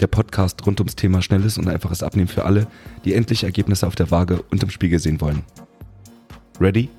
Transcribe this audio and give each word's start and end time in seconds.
Der 0.00 0.08
Podcast 0.08 0.66
rund 0.66 0.78
ums 0.80 0.94
Thema 0.94 1.22
schnelles 1.22 1.56
und 1.56 1.68
einfaches 1.68 2.02
Abnehmen 2.02 2.28
für 2.28 2.44
alle, 2.44 2.66
die 3.06 3.14
endlich 3.14 3.44
Ergebnisse 3.44 3.86
auf 3.86 3.94
der 3.94 4.10
Waage 4.10 4.42
und 4.50 4.62
im 4.62 4.68
Spiegel 4.68 4.98
sehen 4.98 5.22
wollen. 5.22 5.42
Ready? 6.60 6.90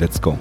Let's 0.00 0.20
go. 0.20 0.36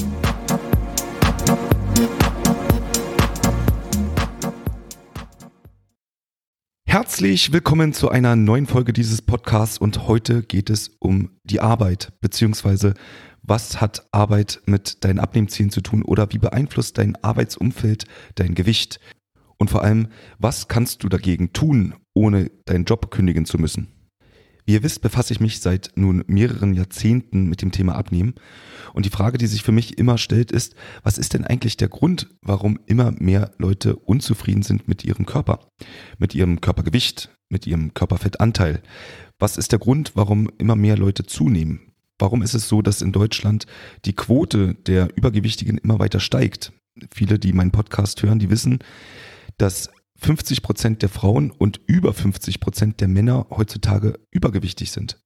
Herzlich 6.87 7.51
willkommen 7.51 7.93
zu 7.93 8.09
einer 8.09 8.35
neuen 8.35 8.65
Folge 8.65 8.93
dieses 8.93 9.21
Podcasts 9.21 9.77
und 9.77 10.07
heute 10.07 10.41
geht 10.41 10.71
es 10.71 10.89
um 10.99 11.29
die 11.43 11.59
Arbeit, 11.59 12.13
beziehungsweise 12.21 12.95
was 13.43 13.81
hat 13.81 14.07
Arbeit 14.11 14.61
mit 14.65 15.03
deinen 15.03 15.19
Abnehmzielen 15.19 15.69
zu 15.69 15.81
tun 15.81 16.01
oder 16.01 16.31
wie 16.31 16.37
beeinflusst 16.37 16.97
dein 16.97 17.15
Arbeitsumfeld 17.23 18.05
dein 18.35 18.55
Gewicht? 18.55 18.99
Und 19.57 19.69
vor 19.69 19.83
allem, 19.83 20.07
was 20.39 20.67
kannst 20.67 21.03
du 21.03 21.09
dagegen 21.09 21.53
tun, 21.53 21.95
ohne 22.13 22.51
deinen 22.65 22.85
Job 22.85 23.11
kündigen 23.11 23.45
zu 23.45 23.57
müssen? 23.57 23.87
Wie 24.65 24.73
ihr 24.73 24.83
wisst, 24.83 25.01
befasse 25.01 25.33
ich 25.33 25.41
mich 25.41 25.59
seit 25.59 25.91
nun 25.95 26.23
mehreren 26.27 26.73
Jahrzehnten 26.73 27.49
mit 27.49 27.61
dem 27.61 27.71
Thema 27.71 27.95
Abnehmen. 27.95 28.35
Und 28.93 29.05
die 29.05 29.09
Frage, 29.09 29.37
die 29.37 29.47
sich 29.47 29.61
für 29.61 29.73
mich 29.73 29.97
immer 29.97 30.17
stellt, 30.17 30.51
ist, 30.51 30.75
was 31.03 31.17
ist 31.17 31.33
denn 31.33 31.43
eigentlich 31.43 31.75
der 31.75 31.89
Grund, 31.89 32.29
warum 32.41 32.79
immer 32.85 33.11
mehr 33.11 33.51
Leute 33.57 33.97
unzufrieden 33.97 34.63
sind 34.63 34.87
mit 34.87 35.03
ihrem 35.03 35.25
Körper, 35.25 35.59
mit 36.17 36.33
ihrem 36.33 36.61
Körpergewicht, 36.61 37.29
mit 37.49 37.67
ihrem 37.67 37.93
Körperfettanteil? 37.93 38.81
Was 39.37 39.57
ist 39.57 39.73
der 39.73 39.79
Grund, 39.79 40.13
warum 40.15 40.49
immer 40.57 40.77
mehr 40.77 40.97
Leute 40.97 41.25
zunehmen? 41.25 41.91
Warum 42.17 42.41
ist 42.41 42.53
es 42.53 42.69
so, 42.69 42.81
dass 42.81 43.01
in 43.01 43.11
Deutschland 43.11 43.65
die 44.05 44.13
Quote 44.13 44.75
der 44.75 45.09
Übergewichtigen 45.17 45.77
immer 45.77 45.99
weiter 45.99 46.21
steigt? 46.21 46.71
Viele, 47.13 47.37
die 47.37 47.51
meinen 47.51 47.71
Podcast 47.71 48.23
hören, 48.23 48.39
die 48.39 48.49
wissen, 48.49 48.79
dass 49.57 49.89
50 50.17 50.61
Prozent 50.61 51.01
der 51.01 51.09
Frauen 51.09 51.51
und 51.51 51.81
über 51.85 52.13
50 52.13 52.59
Prozent 52.59 53.01
der 53.01 53.07
Männer 53.07 53.47
heutzutage 53.49 54.19
übergewichtig 54.31 54.91
sind. 54.91 55.19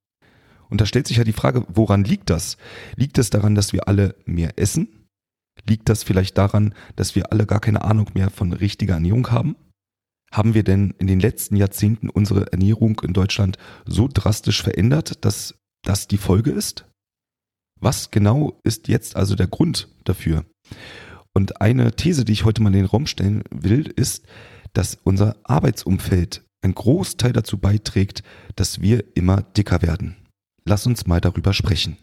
Und 0.70 0.82
da 0.82 0.86
stellt 0.86 1.08
sich 1.08 1.18
ja 1.18 1.24
die 1.24 1.34
Frage, 1.34 1.66
woran 1.70 2.04
liegt 2.04 2.30
das? 2.30 2.58
Liegt 2.96 3.18
es 3.18 3.30
daran, 3.30 3.56
dass 3.56 3.74
wir 3.74 3.88
alle 3.88 4.16
mehr 4.26 4.58
essen? 4.58 5.08
Liegt 5.66 5.90
das 5.90 6.04
vielleicht 6.04 6.38
daran, 6.38 6.74
dass 6.96 7.16
wir 7.16 7.32
alle 7.32 7.46
gar 7.46 7.60
keine 7.60 7.84
Ahnung 7.84 8.10
mehr 8.14 8.30
von 8.30 8.54
richtiger 8.54 8.96
Ernährung 8.96 9.32
haben? 9.32 9.56
Haben 10.32 10.54
wir 10.54 10.64
denn 10.64 10.94
in 11.00 11.08
den 11.08 11.20
letzten 11.20 11.56
Jahrzehnten 11.56 12.10
unsere 12.10 12.52
Ernährung 12.52 13.00
in 13.02 13.14
Deutschland 13.14 13.58
so 13.86 14.10
drastisch 14.12 14.62
verändert, 14.62 15.24
dass 15.24 15.56
das 15.84 16.08
die 16.08 16.18
Folge 16.18 16.52
ist? 16.52 16.86
Was 17.80 18.12
genau 18.12 18.60
ist 18.64 18.88
jetzt 18.88 19.16
also 19.16 19.36
der 19.36 19.48
Grund 19.48 19.88
dafür? 20.04 20.46
Und 21.38 21.62
eine 21.62 21.92
These, 21.92 22.26
die 22.26 22.32
ich 22.32 22.46
heute 22.46 22.64
mal 22.64 22.70
in 22.70 22.78
den 22.78 22.86
Raum 22.86 23.06
stellen 23.06 23.44
will, 23.52 23.94
ist, 23.96 24.26
dass 24.74 24.98
unser 25.04 25.36
Arbeitsumfeld 25.44 26.44
ein 26.64 26.74
Großteil 26.74 27.32
dazu 27.32 27.60
beiträgt, 27.60 28.24
dass 28.56 28.82
wir 28.82 29.04
immer 29.16 29.44
dicker 29.44 29.84
werden. 29.84 30.16
Lass 30.66 30.88
uns 30.88 31.06
mal 31.06 31.22
darüber 31.22 31.54
sprechen. 31.54 31.98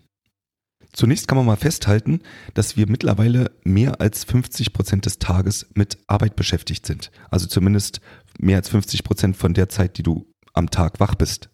Zunächst 0.92 1.26
kann 1.26 1.36
man 1.36 1.46
mal 1.46 1.56
festhalten, 1.56 2.20
dass 2.54 2.76
wir 2.76 2.88
mittlerweile 2.88 3.50
mehr 3.64 4.00
als 4.00 4.22
50 4.22 4.72
Prozent 4.72 5.04
des 5.04 5.18
Tages 5.18 5.66
mit 5.74 5.98
Arbeit 6.06 6.36
beschäftigt 6.36 6.86
sind. 6.86 7.10
Also 7.28 7.48
zumindest 7.48 8.00
mehr 8.38 8.58
als 8.58 8.68
50 8.68 9.02
Prozent 9.02 9.36
von 9.36 9.52
der 9.52 9.68
Zeit, 9.68 9.98
die 9.98 10.04
du 10.04 10.30
am 10.52 10.70
Tag 10.70 11.00
wach 11.00 11.16
bist. 11.16 11.50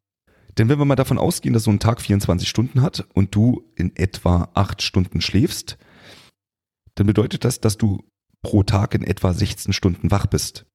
Denn 0.59 0.69
wenn 0.69 0.79
wir 0.79 0.85
mal 0.85 0.97
davon 0.97 1.17
ausgehen, 1.17 1.55
dass 1.55 1.65
so 1.65 1.71
ein 1.71 1.81
Tag 1.81 2.03
24 2.03 2.47
Stunden 2.47 2.83
hat 2.83 3.07
und 3.15 3.35
du 3.35 3.73
in 3.75 3.97
etwa 3.97 4.51
8 4.53 4.83
Stunden 4.83 5.23
schläfst, 5.23 5.79
dann 7.01 7.07
bedeutet 7.07 7.47
das, 7.47 7.61
dass 7.61 7.79
du 7.79 8.05
pro 8.43 8.63
Tag 8.63 8.95
in 8.95 9.03
etwa 9.03 9.33
16 9.33 9.73
Stunden 9.73 10.11
wach 10.11 10.27
bist. 10.27 10.67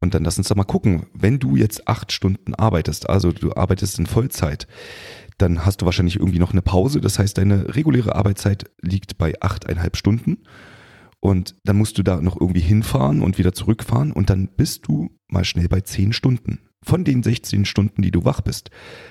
Und 0.00 0.14
dann 0.14 0.22
lass 0.22 0.38
uns 0.38 0.46
doch 0.46 0.54
mal 0.54 0.62
gucken, 0.62 1.06
wenn 1.12 1.40
du 1.40 1.56
jetzt 1.56 1.88
acht 1.88 2.12
Stunden 2.12 2.54
arbeitest, 2.54 3.10
also 3.10 3.32
du 3.32 3.52
arbeitest 3.56 3.98
in 3.98 4.06
Vollzeit, 4.06 4.68
dann 5.36 5.66
hast 5.66 5.82
du 5.82 5.84
wahrscheinlich 5.84 6.14
irgendwie 6.14 6.38
noch 6.38 6.52
eine 6.52 6.62
Pause. 6.62 7.00
Das 7.00 7.18
heißt, 7.18 7.38
deine 7.38 7.74
reguläre 7.74 8.14
Arbeitszeit 8.14 8.70
liegt 8.80 9.18
bei 9.18 9.34
achteinhalb 9.40 9.96
Stunden. 9.96 10.44
Und 11.18 11.56
dann 11.64 11.76
musst 11.76 11.98
du 11.98 12.04
da 12.04 12.20
noch 12.20 12.40
irgendwie 12.40 12.60
hinfahren 12.60 13.20
und 13.20 13.36
wieder 13.36 13.52
zurückfahren 13.52 14.12
und 14.12 14.30
dann 14.30 14.46
bist 14.46 14.86
du 14.86 15.10
mal 15.26 15.44
schnell 15.44 15.66
bei 15.66 15.80
zehn 15.80 16.12
Stunden. 16.12 16.60
Von 16.84 17.02
den 17.02 17.24
16 17.24 17.64
Stunden, 17.64 18.02
die 18.02 18.12
du 18.12 18.24
wach 18.24 18.42
bist. 18.42 18.70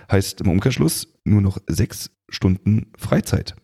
Heißt 0.09 0.39
im 0.39 0.49
Umkehrschluss 0.49 1.13
nur 1.25 1.41
noch 1.41 1.57
sechs 1.67 2.11
Stunden 2.29 2.93
Freizeit. 2.97 3.57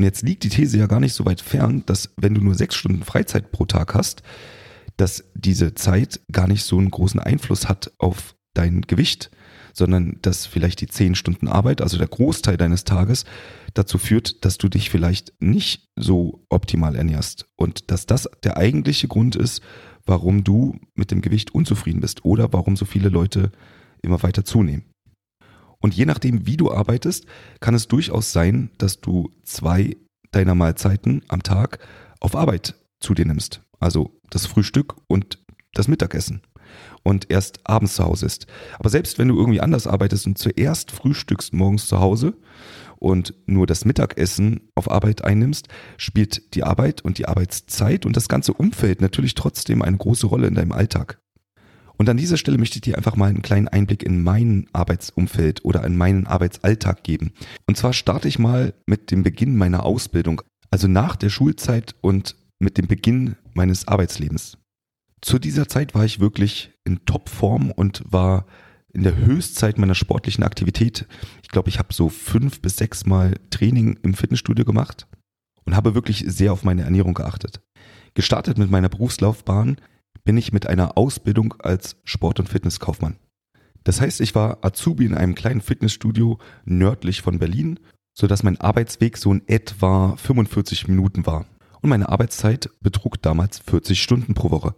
Und 0.00 0.04
jetzt 0.04 0.22
liegt 0.22 0.44
die 0.44 0.48
These 0.48 0.78
ja 0.78 0.86
gar 0.86 0.98
nicht 0.98 1.12
so 1.12 1.26
weit 1.26 1.42
fern, 1.42 1.82
dass 1.84 2.14
wenn 2.16 2.32
du 2.32 2.40
nur 2.40 2.54
sechs 2.54 2.74
Stunden 2.74 3.02
Freizeit 3.02 3.52
pro 3.52 3.66
Tag 3.66 3.92
hast, 3.92 4.22
dass 4.96 5.24
diese 5.34 5.74
Zeit 5.74 6.22
gar 6.32 6.48
nicht 6.48 6.64
so 6.64 6.78
einen 6.78 6.90
großen 6.90 7.20
Einfluss 7.20 7.68
hat 7.68 7.92
auf 7.98 8.34
dein 8.54 8.80
Gewicht, 8.80 9.30
sondern 9.74 10.16
dass 10.22 10.46
vielleicht 10.46 10.80
die 10.80 10.86
zehn 10.86 11.14
Stunden 11.14 11.48
Arbeit, 11.48 11.82
also 11.82 11.98
der 11.98 12.06
Großteil 12.06 12.56
deines 12.56 12.84
Tages, 12.84 13.26
dazu 13.74 13.98
führt, 13.98 14.42
dass 14.46 14.56
du 14.56 14.70
dich 14.70 14.88
vielleicht 14.88 15.34
nicht 15.38 15.90
so 15.96 16.46
optimal 16.48 16.96
ernährst 16.96 17.44
und 17.56 17.90
dass 17.90 18.06
das 18.06 18.26
der 18.42 18.56
eigentliche 18.56 19.06
Grund 19.06 19.36
ist, 19.36 19.60
warum 20.06 20.44
du 20.44 20.80
mit 20.94 21.10
dem 21.10 21.20
Gewicht 21.20 21.54
unzufrieden 21.54 22.00
bist 22.00 22.24
oder 22.24 22.54
warum 22.54 22.74
so 22.74 22.86
viele 22.86 23.10
Leute 23.10 23.52
immer 24.00 24.22
weiter 24.22 24.46
zunehmen. 24.46 24.89
Und 25.80 25.94
je 25.94 26.04
nachdem, 26.04 26.46
wie 26.46 26.56
du 26.56 26.70
arbeitest, 26.70 27.26
kann 27.60 27.74
es 27.74 27.88
durchaus 27.88 28.32
sein, 28.32 28.70
dass 28.78 29.00
du 29.00 29.30
zwei 29.44 29.96
deiner 30.30 30.54
Mahlzeiten 30.54 31.22
am 31.28 31.42
Tag 31.42 31.78
auf 32.20 32.36
Arbeit 32.36 32.74
zu 33.00 33.14
dir 33.14 33.24
nimmst. 33.24 33.62
Also 33.80 34.20
das 34.30 34.46
Frühstück 34.46 34.94
und 35.08 35.38
das 35.72 35.88
Mittagessen. 35.88 36.42
Und 37.02 37.30
erst 37.30 37.60
abends 37.64 37.94
zu 37.94 38.04
Hause 38.04 38.26
ist. 38.26 38.46
Aber 38.78 38.90
selbst 38.90 39.18
wenn 39.18 39.28
du 39.28 39.36
irgendwie 39.36 39.60
anders 39.60 39.86
arbeitest 39.86 40.26
und 40.26 40.38
zuerst 40.38 40.92
frühstückst 40.92 41.52
morgens 41.52 41.88
zu 41.88 41.98
Hause 41.98 42.36
und 42.98 43.34
nur 43.46 43.66
das 43.66 43.84
Mittagessen 43.84 44.68
auf 44.74 44.90
Arbeit 44.90 45.24
einnimmst, 45.24 45.68
spielt 45.96 46.54
die 46.54 46.62
Arbeit 46.62 47.00
und 47.00 47.18
die 47.18 47.26
Arbeitszeit 47.26 48.06
und 48.06 48.16
das 48.16 48.28
ganze 48.28 48.52
Umfeld 48.52 49.00
natürlich 49.00 49.34
trotzdem 49.34 49.82
eine 49.82 49.96
große 49.96 50.26
Rolle 50.26 50.46
in 50.46 50.54
deinem 50.54 50.72
Alltag. 50.72 51.20
Und 52.00 52.08
an 52.08 52.16
dieser 52.16 52.38
Stelle 52.38 52.56
möchte 52.56 52.76
ich 52.76 52.80
dir 52.80 52.96
einfach 52.96 53.14
mal 53.14 53.28
einen 53.28 53.42
kleinen 53.42 53.68
Einblick 53.68 54.02
in 54.02 54.22
mein 54.22 54.66
Arbeitsumfeld 54.72 55.66
oder 55.66 55.84
in 55.84 55.98
meinen 55.98 56.26
Arbeitsalltag 56.26 57.04
geben. 57.04 57.32
Und 57.66 57.76
zwar 57.76 57.92
starte 57.92 58.26
ich 58.26 58.38
mal 58.38 58.72
mit 58.86 59.10
dem 59.10 59.22
Beginn 59.22 59.54
meiner 59.54 59.84
Ausbildung, 59.84 60.40
also 60.70 60.88
nach 60.88 61.14
der 61.14 61.28
Schulzeit 61.28 61.94
und 62.00 62.36
mit 62.58 62.78
dem 62.78 62.86
Beginn 62.86 63.36
meines 63.52 63.86
Arbeitslebens. 63.86 64.56
Zu 65.20 65.38
dieser 65.38 65.68
Zeit 65.68 65.94
war 65.94 66.06
ich 66.06 66.20
wirklich 66.20 66.72
in 66.84 67.04
Topform 67.04 67.70
und 67.70 68.02
war 68.06 68.46
in 68.94 69.02
der 69.02 69.18
Höchstzeit 69.18 69.76
meiner 69.76 69.94
sportlichen 69.94 70.42
Aktivität. 70.42 71.06
Ich 71.42 71.50
glaube, 71.50 71.68
ich 71.68 71.78
habe 71.78 71.92
so 71.92 72.08
fünf 72.08 72.62
bis 72.62 72.78
sechs 72.78 73.04
Mal 73.04 73.34
Training 73.50 73.98
im 74.02 74.14
Fitnessstudio 74.14 74.64
gemacht 74.64 75.06
und 75.66 75.76
habe 75.76 75.94
wirklich 75.94 76.24
sehr 76.28 76.54
auf 76.54 76.64
meine 76.64 76.80
Ernährung 76.80 77.12
geachtet. 77.12 77.60
Gestartet 78.14 78.56
mit 78.56 78.70
meiner 78.70 78.88
Berufslaufbahn 78.88 79.76
bin 80.24 80.36
ich 80.36 80.52
mit 80.52 80.66
einer 80.66 80.96
Ausbildung 80.96 81.54
als 81.58 81.96
Sport- 82.04 82.40
und 82.40 82.48
Fitnesskaufmann. 82.48 83.16
Das 83.84 84.00
heißt, 84.00 84.20
ich 84.20 84.34
war 84.34 84.64
Azubi 84.64 85.06
in 85.06 85.14
einem 85.14 85.34
kleinen 85.34 85.60
Fitnessstudio 85.60 86.38
nördlich 86.64 87.22
von 87.22 87.38
Berlin, 87.38 87.80
sodass 88.14 88.42
mein 88.42 88.60
Arbeitsweg 88.60 89.16
so 89.16 89.32
in 89.32 89.42
etwa 89.48 90.16
45 90.16 90.88
Minuten 90.88 91.26
war. 91.26 91.46
Und 91.80 91.88
meine 91.88 92.08
Arbeitszeit 92.08 92.68
betrug 92.80 93.22
damals 93.22 93.58
40 93.60 94.02
Stunden 94.02 94.34
pro 94.34 94.50
Woche. 94.50 94.74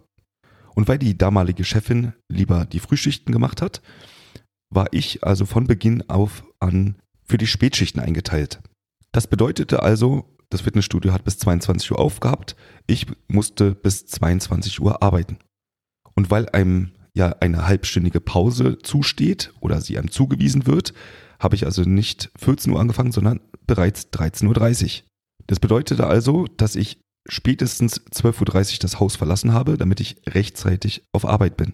Und 0.75 0.87
weil 0.87 0.97
die 0.97 1.17
damalige 1.17 1.63
Chefin 1.63 2.13
lieber 2.29 2.65
die 2.65 2.79
Frühschichten 2.79 3.31
gemacht 3.31 3.61
hat, 3.61 3.81
war 4.69 4.87
ich 4.91 5.23
also 5.23 5.45
von 5.45 5.67
Beginn 5.67 6.09
auf 6.09 6.43
an 6.59 6.95
für 7.25 7.37
die 7.37 7.47
Spätschichten 7.47 8.01
eingeteilt. 8.01 8.61
Das 9.11 9.27
bedeutete 9.27 9.83
also, 9.83 10.32
das 10.53 10.61
Fitnessstudio 10.61 11.11
hat 11.11 11.25
bis 11.25 11.37
22 11.39 11.91
Uhr 11.91 11.99
aufgehabt. 11.99 12.55
Ich 12.87 13.07
musste 13.27 13.73
bis 13.73 14.05
22 14.05 14.79
Uhr 14.79 15.01
arbeiten. 15.01 15.37
Und 16.15 16.31
weil 16.31 16.47
einem 16.49 16.91
ja 17.15 17.35
eine 17.39 17.67
halbstündige 17.67 18.21
Pause 18.21 18.77
zusteht 18.81 19.53
oder 19.59 19.81
sie 19.81 19.97
einem 19.97 20.11
zugewiesen 20.11 20.65
wird, 20.65 20.93
habe 21.39 21.55
ich 21.55 21.65
also 21.65 21.83
nicht 21.83 22.31
14 22.37 22.71
Uhr 22.71 22.79
angefangen, 22.79 23.11
sondern 23.11 23.41
bereits 23.67 24.07
13.30 24.13 24.83
Uhr. 24.83 25.03
Das 25.47 25.59
bedeutete 25.59 26.07
also, 26.07 26.45
dass 26.57 26.75
ich 26.75 26.99
spätestens 27.27 28.01
12.30 28.01 28.73
Uhr 28.73 28.79
das 28.79 28.99
Haus 28.99 29.15
verlassen 29.15 29.53
habe, 29.53 29.77
damit 29.77 29.99
ich 29.99 30.17
rechtzeitig 30.27 31.03
auf 31.11 31.25
Arbeit 31.25 31.57
bin. 31.57 31.73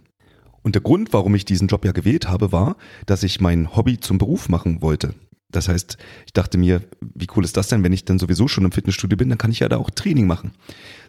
Und 0.62 0.76
der 0.76 0.82
Grund, 0.82 1.14
warum 1.14 1.36
ich 1.36 1.46
diesen 1.46 1.68
Job 1.68 1.86
ja 1.86 1.92
gewählt 1.92 2.28
habe, 2.28 2.52
war, 2.52 2.76
dass 3.06 3.24
ich 3.24 3.40
mein 3.40 3.76
Hobby 3.76 4.00
zum 4.00 4.18
Beruf 4.18 4.50
machen 4.50 4.82
wollte. 4.82 5.14
Das 5.52 5.68
heißt, 5.68 5.98
ich 6.26 6.34
dachte 6.34 6.58
mir, 6.58 6.82
wie 7.02 7.28
cool 7.36 7.44
ist 7.44 7.58
das 7.58 7.68
denn, 7.68 7.84
wenn 7.84 7.94
ich 7.94 8.06
dann 8.06 8.20
sowieso 8.20 8.48
schon 8.48 8.66
im 8.66 8.72
Fitnessstudio 8.72 9.18
bin, 9.18 9.30
dann 9.30 9.38
kann 9.38 9.52
ich 9.52 9.60
ja 9.60 9.70
da 9.70 9.78
auch 9.78 9.90
Training 9.90 10.28
machen. 10.28 10.52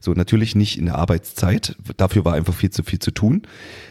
So, 0.01 0.13
natürlich 0.13 0.55
nicht 0.55 0.79
in 0.79 0.87
der 0.87 0.97
Arbeitszeit, 0.97 1.77
dafür 1.97 2.25
war 2.25 2.35
einfach 2.35 2.55
viel 2.55 2.71
zu 2.71 2.83
viel 2.83 2.99
zu 2.99 3.11
tun. 3.11 3.43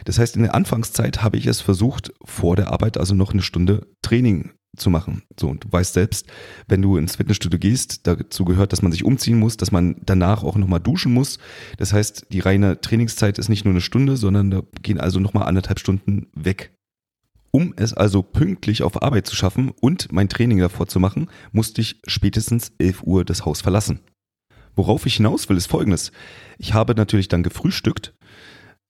Das 0.04 0.18
heißt, 0.18 0.36
in 0.36 0.42
der 0.42 0.54
Anfangszeit 0.54 1.22
habe 1.22 1.36
ich 1.36 1.46
es 1.46 1.60
versucht, 1.60 2.12
vor 2.24 2.56
der 2.56 2.72
Arbeit 2.72 2.98
also 2.98 3.14
noch 3.14 3.32
eine 3.32 3.42
Stunde 3.42 3.86
Training 4.02 4.50
zu 4.76 4.90
machen. 4.90 5.22
So, 5.38 5.48
und 5.48 5.64
du 5.64 5.72
weißt 5.72 5.94
selbst, 5.94 6.26
wenn 6.68 6.82
du 6.82 6.96
ins 6.96 7.16
Fitnessstudio 7.16 7.58
gehst, 7.58 8.06
dazu 8.06 8.44
gehört, 8.44 8.72
dass 8.72 8.82
man 8.82 8.92
sich 8.92 9.04
umziehen 9.04 9.38
muss, 9.38 9.56
dass 9.56 9.72
man 9.72 9.96
danach 10.04 10.42
auch 10.42 10.56
nochmal 10.56 10.80
duschen 10.80 11.12
muss. 11.12 11.38
Das 11.76 11.92
heißt, 11.92 12.26
die 12.32 12.40
reine 12.40 12.80
Trainingszeit 12.80 13.38
ist 13.38 13.48
nicht 13.48 13.64
nur 13.64 13.72
eine 13.72 13.80
Stunde, 13.80 14.16
sondern 14.16 14.50
da 14.50 14.62
gehen 14.82 15.00
also 15.00 15.20
nochmal 15.20 15.46
anderthalb 15.46 15.78
Stunden 15.78 16.28
weg. 16.34 16.72
Um 17.52 17.74
es 17.76 17.92
also 17.92 18.22
pünktlich 18.22 18.82
auf 18.82 19.02
Arbeit 19.02 19.26
zu 19.26 19.34
schaffen 19.34 19.70
und 19.80 20.12
mein 20.12 20.28
Training 20.28 20.58
davor 20.58 20.86
zu 20.86 21.00
machen, 21.00 21.28
musste 21.52 21.80
ich 21.80 22.00
spätestens 22.06 22.72
11 22.78 23.02
Uhr 23.02 23.24
das 23.24 23.44
Haus 23.44 23.60
verlassen. 23.60 24.00
Worauf 24.76 25.04
ich 25.06 25.16
hinaus 25.16 25.48
will, 25.48 25.56
ist 25.56 25.66
folgendes. 25.66 26.12
Ich 26.58 26.74
habe 26.74 26.94
natürlich 26.94 27.28
dann 27.28 27.42
gefrühstückt, 27.42 28.14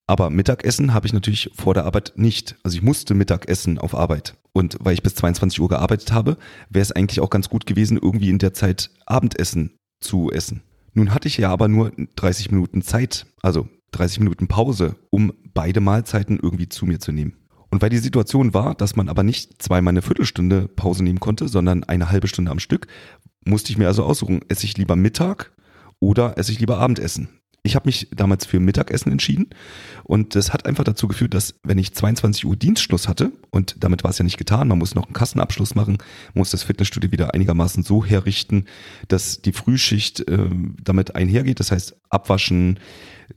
aber 0.06 0.28
Mittagessen 0.28 0.92
habe 0.92 1.06
ich 1.06 1.12
natürlich 1.12 1.50
vor 1.54 1.72
der 1.72 1.84
Arbeit 1.84 2.12
nicht. 2.16 2.56
Also 2.62 2.76
ich 2.76 2.82
musste 2.82 3.14
Mittagessen 3.14 3.78
auf 3.78 3.94
Arbeit. 3.94 4.36
Und 4.52 4.76
weil 4.80 4.94
ich 4.94 5.02
bis 5.02 5.14
22 5.14 5.60
Uhr 5.60 5.68
gearbeitet 5.68 6.12
habe, 6.12 6.36
wäre 6.68 6.82
es 6.82 6.92
eigentlich 6.92 7.20
auch 7.20 7.30
ganz 7.30 7.48
gut 7.48 7.64
gewesen, 7.64 7.96
irgendwie 7.96 8.28
in 8.28 8.38
der 8.38 8.52
Zeit 8.52 8.90
Abendessen 9.06 9.76
zu 10.00 10.30
essen. 10.30 10.62
Nun 10.92 11.14
hatte 11.14 11.28
ich 11.28 11.38
ja 11.38 11.50
aber 11.50 11.68
nur 11.68 11.92
30 12.16 12.50
Minuten 12.50 12.82
Zeit, 12.82 13.26
also 13.42 13.68
30 13.92 14.20
Minuten 14.20 14.48
Pause, 14.48 14.96
um 15.10 15.32
beide 15.54 15.80
Mahlzeiten 15.80 16.38
irgendwie 16.42 16.68
zu 16.68 16.86
mir 16.86 16.98
zu 16.98 17.12
nehmen. 17.12 17.39
Und 17.70 17.82
weil 17.82 17.90
die 17.90 17.98
Situation 17.98 18.52
war, 18.52 18.74
dass 18.74 18.96
man 18.96 19.08
aber 19.08 19.22
nicht 19.22 19.62
zweimal 19.62 19.92
eine 19.92 20.02
Viertelstunde 20.02 20.68
Pause 20.68 21.04
nehmen 21.04 21.20
konnte, 21.20 21.48
sondern 21.48 21.84
eine 21.84 22.10
halbe 22.10 22.28
Stunde 22.28 22.50
am 22.50 22.58
Stück, 22.58 22.88
musste 23.44 23.70
ich 23.70 23.78
mir 23.78 23.86
also 23.86 24.04
aussuchen, 24.04 24.40
esse 24.48 24.66
ich 24.66 24.76
lieber 24.76 24.96
Mittag 24.96 25.52
oder 26.00 26.36
esse 26.36 26.52
ich 26.52 26.60
lieber 26.60 26.78
Abendessen. 26.78 27.28
Ich 27.62 27.76
habe 27.76 27.88
mich 27.88 28.08
damals 28.10 28.46
für 28.46 28.58
Mittagessen 28.58 29.12
entschieden 29.12 29.50
und 30.04 30.34
das 30.34 30.52
hat 30.52 30.64
einfach 30.64 30.84
dazu 30.84 31.08
geführt, 31.08 31.34
dass 31.34 31.56
wenn 31.62 31.76
ich 31.76 31.92
22 31.92 32.46
Uhr 32.46 32.56
Dienstschluss 32.56 33.06
hatte 33.06 33.32
und 33.50 33.76
damit 33.84 34.02
war 34.02 34.10
es 34.10 34.18
ja 34.18 34.24
nicht 34.24 34.38
getan, 34.38 34.68
man 34.68 34.78
muss 34.78 34.94
noch 34.94 35.04
einen 35.04 35.12
Kassenabschluss 35.12 35.74
machen, 35.74 35.98
muss 36.32 36.50
das 36.50 36.62
Fitnessstudio 36.62 37.12
wieder 37.12 37.34
einigermaßen 37.34 37.82
so 37.82 38.02
herrichten, 38.02 38.64
dass 39.08 39.42
die 39.42 39.52
Frühschicht 39.52 40.26
äh, 40.26 40.48
damit 40.82 41.14
einhergeht, 41.14 41.60
das 41.60 41.70
heißt 41.70 41.96
abwaschen, 42.08 42.80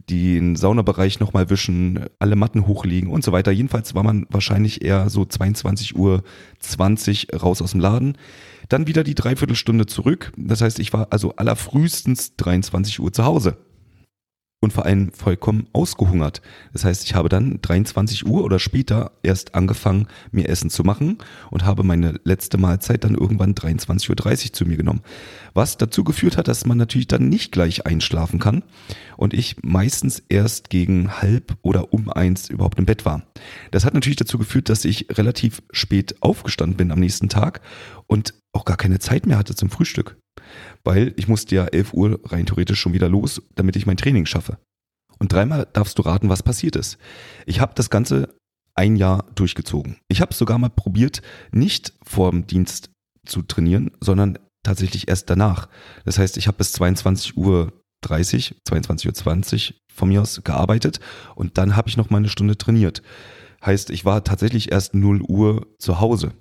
den 0.10 0.56
Saunabereich 0.56 1.20
nochmal 1.20 1.50
wischen, 1.50 2.06
alle 2.20 2.36
Matten 2.36 2.68
hochlegen 2.68 3.10
und 3.10 3.24
so 3.24 3.32
weiter. 3.32 3.52
Jedenfalls 3.52 3.96
war 3.96 4.04
man 4.04 4.26
wahrscheinlich 4.30 4.84
eher 4.84 5.10
so 5.10 5.26
22 5.26 5.96
Uhr 5.96 6.24
20 6.60 7.28
raus 7.42 7.62
aus 7.62 7.72
dem 7.72 7.80
Laden. 7.80 8.18
Dann 8.70 8.88
wieder 8.88 9.04
die 9.04 9.16
Dreiviertelstunde 9.16 9.86
zurück. 9.86 10.32
Das 10.38 10.62
heißt, 10.62 10.80
ich 10.80 10.94
war 10.94 11.08
also 11.12 11.36
allerfrühestens 11.36 12.36
23 12.36 13.00
Uhr 13.00 13.12
zu 13.12 13.26
Hause 13.26 13.58
und 14.64 14.72
vor 14.72 14.86
allem 14.86 15.12
vollkommen 15.12 15.68
ausgehungert. 15.74 16.42
Das 16.72 16.86
heißt, 16.86 17.04
ich 17.04 17.16
habe 17.16 17.28
dann 17.28 17.60
23 17.62 18.26
Uhr 18.26 18.46
oder 18.46 18.60
später 18.60 19.12
erst 19.22 19.56
angefangen, 19.56 20.08
mir 20.32 20.48
Essen 20.48 20.70
zu 20.70 20.84
machen 20.84 21.18
und 21.52 21.66
habe 21.66 21.84
meine 21.84 22.20
letzte 22.24 22.58
Mahlzeit 22.58 23.04
dann 23.04 23.16
irgendwann 23.16 23.56
23.30 23.56 24.46
Uhr 24.46 24.54
zu 24.54 24.66
mir 24.66 24.78
genommen. 24.78 25.02
Was 25.54 25.76
dazu 25.76 26.06
geführt 26.06 26.38
hat, 26.38 26.48
dass 26.48 26.66
man 26.66 26.78
natürlich 26.78 27.08
dann 27.08 27.28
nicht 27.28 27.52
gleich 27.52 27.86
einschlafen 27.86 28.40
kann 28.40 28.64
und 29.18 29.34
ich 29.34 29.58
meistens 29.64 30.24
erst 30.30 30.70
gegen 30.70 31.22
halb 31.22 31.58
oder 31.62 31.94
um 31.94 32.10
eins 32.10 32.50
überhaupt 32.50 32.80
im 32.80 32.86
Bett 32.86 33.04
war. 33.04 33.24
Das 33.72 33.84
hat 33.84 33.94
natürlich 33.94 34.16
dazu 34.16 34.38
geführt, 34.38 34.70
dass 34.70 34.86
ich 34.86 35.08
relativ 35.12 35.62
spät 35.72 36.16
aufgestanden 36.22 36.78
bin 36.78 36.92
am 36.94 37.00
nächsten 37.00 37.28
Tag 37.28 37.60
und 38.08 38.34
auch 38.54 38.64
gar 38.64 38.78
keine 38.78 39.00
Zeit 39.00 39.26
mehr 39.26 39.38
hatte 39.38 39.56
zum 39.56 39.70
Frühstück 39.70 40.16
weil 40.84 41.14
ich 41.18 41.28
musste 41.28 41.56
ja 41.56 41.66
11 41.66 41.94
Uhr 41.94 42.20
rein 42.26 42.46
theoretisch 42.46 42.80
schon 42.80 42.94
wieder 42.94 43.10
los, 43.10 43.42
damit 43.56 43.76
ich 43.76 43.86
mein 43.86 43.98
Training 43.98 44.26
schaffe. 44.26 44.58
Und 45.20 45.32
dreimal 45.32 45.68
darfst 45.72 45.98
du 45.98 46.02
raten, 46.02 46.30
was 46.30 46.44
passiert 46.44 46.76
ist. 46.76 46.98
Ich 47.46 47.60
habe 47.60 47.74
das 47.76 47.90
Ganze 47.90 48.36
ein 48.76 48.96
Jahr 48.96 49.26
durchgezogen. 49.36 49.98
Ich 50.08 50.22
habe 50.22 50.34
sogar 50.34 50.58
mal 50.58 50.70
probiert, 50.70 51.22
nicht 51.52 51.94
vor 52.04 52.32
dem 52.32 52.48
Dienst 52.48 52.90
zu 53.26 53.42
trainieren, 53.44 53.92
sondern 54.02 54.40
tatsächlich 54.64 55.08
erst 55.08 55.30
danach. 55.30 55.70
Das 56.06 56.18
heißt, 56.18 56.38
ich 56.38 56.48
habe 56.48 56.58
bis 56.58 56.74
22 56.74 57.38
Uhr 57.38 57.72
30, 58.02 58.56
22 58.68 59.08
Uhr 59.08 59.14
20 59.14 59.78
von 59.94 60.10
mir 60.10 60.22
aus 60.22 60.42
gearbeitet 60.44 61.00
und 61.36 61.58
dann 61.58 61.76
habe 61.76 61.90
ich 61.90 61.98
noch 61.98 62.10
mal 62.10 62.18
eine 62.18 62.30
Stunde 62.30 62.58
trainiert. 62.58 63.02
Heißt, 63.66 63.92
ich 63.92 64.04
war 64.04 64.24
tatsächlich 64.24 64.72
erst 64.72 64.94
0 64.94 65.22
Uhr 65.22 65.68
zu 65.80 66.00
Hause. 66.02 66.34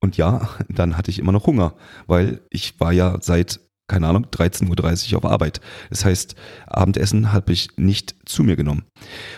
Und 0.00 0.16
ja, 0.16 0.48
dann 0.68 0.96
hatte 0.96 1.10
ich 1.10 1.18
immer 1.18 1.32
noch 1.32 1.46
Hunger, 1.46 1.74
weil 2.06 2.42
ich 2.50 2.78
war 2.80 2.92
ja 2.92 3.18
seit, 3.20 3.60
keine 3.88 4.08
Ahnung, 4.08 4.26
13.30 4.26 5.12
Uhr 5.12 5.18
auf 5.18 5.30
Arbeit. 5.30 5.60
Das 5.90 6.04
heißt, 6.04 6.34
Abendessen 6.66 7.32
habe 7.32 7.52
ich 7.52 7.76
nicht 7.76 8.16
zu 8.24 8.42
mir 8.42 8.56
genommen. 8.56 8.84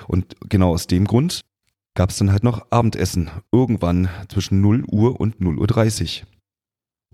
Und 0.07 0.37
genau 0.49 0.73
aus 0.73 0.87
dem 0.87 1.07
Grund 1.07 1.43
gab 1.95 2.11
es 2.11 2.19
dann 2.19 2.33
halt 2.33 2.45
noch 2.45 2.71
Abendessen, 2.71 3.31
irgendwann 3.53 4.09
zwischen 4.29 4.61
0 4.61 4.85
Uhr 4.89 5.21
und 5.21 5.41
0.30 5.41 6.23
Uhr. 6.23 6.29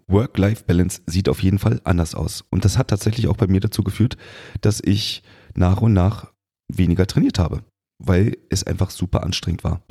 Work-Life-Balance 0.07 1.03
sieht 1.07 1.29
auf 1.29 1.43
jeden 1.43 1.59
Fall 1.59 1.81
anders 1.85 2.15
aus. 2.15 2.45
Und 2.51 2.65
das 2.65 2.77
hat 2.77 2.89
tatsächlich 2.89 3.29
auch 3.29 3.37
bei 3.37 3.47
mir 3.47 3.61
dazu 3.61 3.83
geführt, 3.83 4.17
dass 4.61 4.83
ich 4.85 5.23
nach 5.55 5.81
und 5.81 5.93
nach 5.93 6.33
weniger 6.69 7.07
trainiert 7.07 7.39
habe, 7.39 7.65
weil 7.99 8.37
es 8.51 8.65
einfach 8.65 8.91
super 8.91 9.23
anstrengend 9.23 9.65
war. 9.65 9.83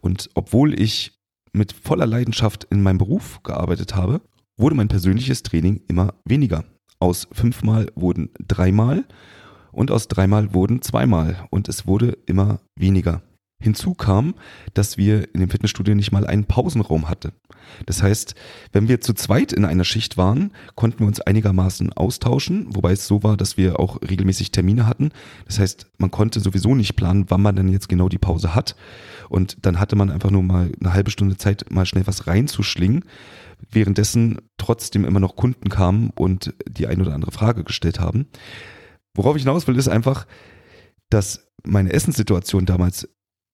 Und 0.00 0.30
obwohl 0.34 0.78
ich 0.78 1.21
mit 1.52 1.72
voller 1.72 2.06
Leidenschaft 2.06 2.64
in 2.70 2.82
meinem 2.82 2.98
Beruf 2.98 3.42
gearbeitet 3.42 3.94
habe, 3.94 4.20
wurde 4.56 4.74
mein 4.74 4.88
persönliches 4.88 5.42
Training 5.42 5.82
immer 5.88 6.14
weniger. 6.24 6.64
Aus 6.98 7.28
fünfmal 7.32 7.88
wurden 7.94 8.30
dreimal 8.46 9.04
und 9.72 9.90
aus 9.90 10.08
dreimal 10.08 10.54
wurden 10.54 10.82
zweimal 10.82 11.46
und 11.50 11.68
es 11.68 11.86
wurde 11.86 12.16
immer 12.26 12.60
weniger. 12.76 13.22
Hinzu 13.62 13.94
kam, 13.94 14.34
dass 14.74 14.96
wir 14.96 15.32
in 15.34 15.40
dem 15.40 15.50
Fitnessstudio 15.50 15.94
nicht 15.94 16.12
mal 16.12 16.26
einen 16.26 16.44
Pausenraum 16.44 17.08
hatten. 17.08 17.32
Das 17.86 18.02
heißt, 18.02 18.34
wenn 18.72 18.88
wir 18.88 19.00
zu 19.00 19.14
zweit 19.14 19.52
in 19.52 19.64
einer 19.64 19.84
Schicht 19.84 20.16
waren, 20.16 20.52
konnten 20.74 21.00
wir 21.00 21.06
uns 21.06 21.20
einigermaßen 21.20 21.92
austauschen, 21.92 22.66
wobei 22.74 22.92
es 22.92 23.06
so 23.06 23.22
war, 23.22 23.36
dass 23.36 23.56
wir 23.56 23.80
auch 23.80 24.00
regelmäßig 24.02 24.50
Termine 24.50 24.86
hatten. 24.86 25.10
Das 25.46 25.58
heißt, 25.58 25.86
man 25.98 26.10
konnte 26.10 26.40
sowieso 26.40 26.74
nicht 26.74 26.96
planen, 26.96 27.26
wann 27.28 27.42
man 27.42 27.56
dann 27.56 27.68
jetzt 27.68 27.88
genau 27.88 28.08
die 28.08 28.18
Pause 28.18 28.54
hat. 28.54 28.76
Und 29.28 29.64
dann 29.64 29.78
hatte 29.78 29.96
man 29.96 30.10
einfach 30.10 30.30
nur 30.30 30.42
mal 30.42 30.70
eine 30.80 30.92
halbe 30.92 31.10
Stunde 31.10 31.36
Zeit, 31.36 31.70
mal 31.70 31.86
schnell 31.86 32.06
was 32.06 32.26
reinzuschlingen, 32.26 33.04
währenddessen 33.70 34.38
trotzdem 34.58 35.04
immer 35.04 35.20
noch 35.20 35.36
Kunden 35.36 35.68
kamen 35.68 36.10
und 36.14 36.54
die 36.68 36.86
eine 36.86 37.02
oder 37.02 37.14
andere 37.14 37.32
Frage 37.32 37.64
gestellt 37.64 38.00
haben. 38.00 38.26
Worauf 39.14 39.36
ich 39.36 39.42
hinaus 39.42 39.66
will, 39.66 39.76
ist 39.76 39.88
einfach, 39.88 40.26
dass 41.10 41.48
meine 41.64 41.92
Essenssituation 41.92 42.66
damals 42.66 43.08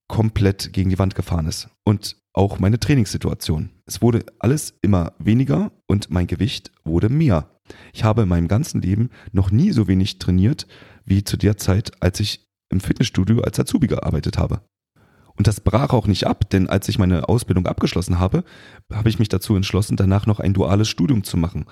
komplett 0.09 0.73
gegen 0.73 0.91
die 0.91 0.99
Wand 0.99 1.15
gefahren 1.15 1.47
ist. 1.47 1.69
Und 1.85 2.17
auch 2.33 2.59
meine 2.59 2.79
Trainingssituation. 2.79 3.71
Es 3.87 4.03
wurde 4.03 4.25
alles 4.39 4.75
immer 4.83 5.13
weniger 5.19 5.73
und 5.87 6.11
mein 6.11 6.27
Gewicht 6.27 6.71
wurde 6.85 7.09
mehr. 7.09 7.51
Ich 7.93 8.05
habe 8.05 8.23
in 8.23 8.29
meinem 8.29 8.49
ganzen 8.49 8.81
Leben 8.81 9.11
noch 9.33 9.51
nie 9.51 9.73
so 9.73 9.89
wenig 9.89 10.19
trainiert 10.19 10.67
wie 11.05 11.25
zu 11.25 11.37
der 11.37 11.57
Zeit, 11.57 11.93
als 12.03 12.21
ich 12.21 12.47
im 12.71 12.81
Fitnessstudio 12.81 13.41
als 13.41 13.59
Azubi 13.59 13.87
gearbeitet 13.87 14.39
habe. 14.39 14.61
Und 15.37 15.47
das 15.47 15.61
brach 15.61 15.91
auch 15.91 16.07
nicht 16.07 16.27
ab, 16.27 16.51
denn 16.51 16.69
als 16.69 16.89
ich 16.89 16.99
meine 16.99 17.29
Ausbildung 17.29 17.67
abgeschlossen 17.67 18.19
habe, 18.19 18.45
habe 18.93 19.09
ich 19.09 19.19
mich 19.19 19.29
dazu 19.29 19.55
entschlossen, 19.55 19.97
danach 19.97 20.27
noch 20.27 20.41
ein 20.41 20.53
duales 20.53 20.89
Studium 20.89 21.23
zu 21.23 21.37
machen. 21.37 21.65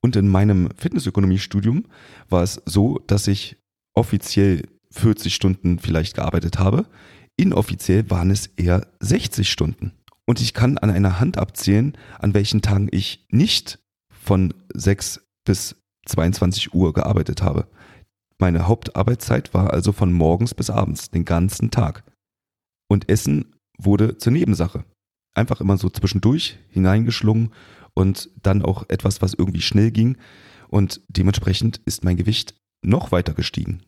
Und 0.00 0.16
in 0.16 0.28
meinem 0.28 0.70
Fitnessökonomiestudium 0.76 1.84
war 2.28 2.42
es 2.42 2.60
so, 2.64 2.98
dass 3.06 3.28
ich 3.28 3.56
offiziell 3.94 4.62
40 4.90 5.34
Stunden 5.34 5.78
vielleicht 5.78 6.16
gearbeitet 6.16 6.58
habe. 6.58 6.86
Inoffiziell 7.36 8.10
waren 8.10 8.30
es 8.30 8.46
eher 8.56 8.86
60 9.00 9.50
Stunden. 9.50 9.92
Und 10.26 10.40
ich 10.40 10.54
kann 10.54 10.78
an 10.78 10.90
einer 10.90 11.18
Hand 11.18 11.38
abzählen, 11.38 11.96
an 12.18 12.34
welchen 12.34 12.62
Tagen 12.62 12.88
ich 12.90 13.26
nicht 13.30 13.80
von 14.10 14.54
6 14.72 15.20
bis 15.44 15.76
22 16.06 16.74
Uhr 16.74 16.92
gearbeitet 16.92 17.42
habe. 17.42 17.66
Meine 18.38 18.66
Hauptarbeitszeit 18.66 19.54
war 19.54 19.72
also 19.72 19.92
von 19.92 20.12
morgens 20.12 20.54
bis 20.54 20.70
abends, 20.70 21.10
den 21.10 21.24
ganzen 21.24 21.70
Tag. 21.70 22.04
Und 22.88 23.08
Essen 23.08 23.54
wurde 23.78 24.18
zur 24.18 24.32
Nebensache. 24.32 24.84
Einfach 25.34 25.60
immer 25.60 25.76
so 25.76 25.88
zwischendurch 25.88 26.58
hineingeschlungen 26.68 27.52
und 27.94 28.30
dann 28.42 28.62
auch 28.62 28.84
etwas, 28.88 29.22
was 29.22 29.34
irgendwie 29.34 29.62
schnell 29.62 29.90
ging. 29.90 30.16
Und 30.68 31.00
dementsprechend 31.08 31.80
ist 31.84 32.04
mein 32.04 32.16
Gewicht 32.16 32.54
noch 32.84 33.12
weiter 33.12 33.34
gestiegen. 33.34 33.82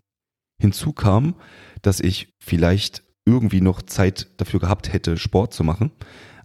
Hinzu 0.60 0.92
kam, 0.92 1.34
dass 1.82 2.00
ich 2.00 2.28
vielleicht 2.42 3.03
irgendwie 3.24 3.60
noch 3.60 3.82
Zeit 3.82 4.28
dafür 4.36 4.60
gehabt 4.60 4.92
hätte, 4.92 5.16
Sport 5.16 5.54
zu 5.54 5.64
machen. 5.64 5.90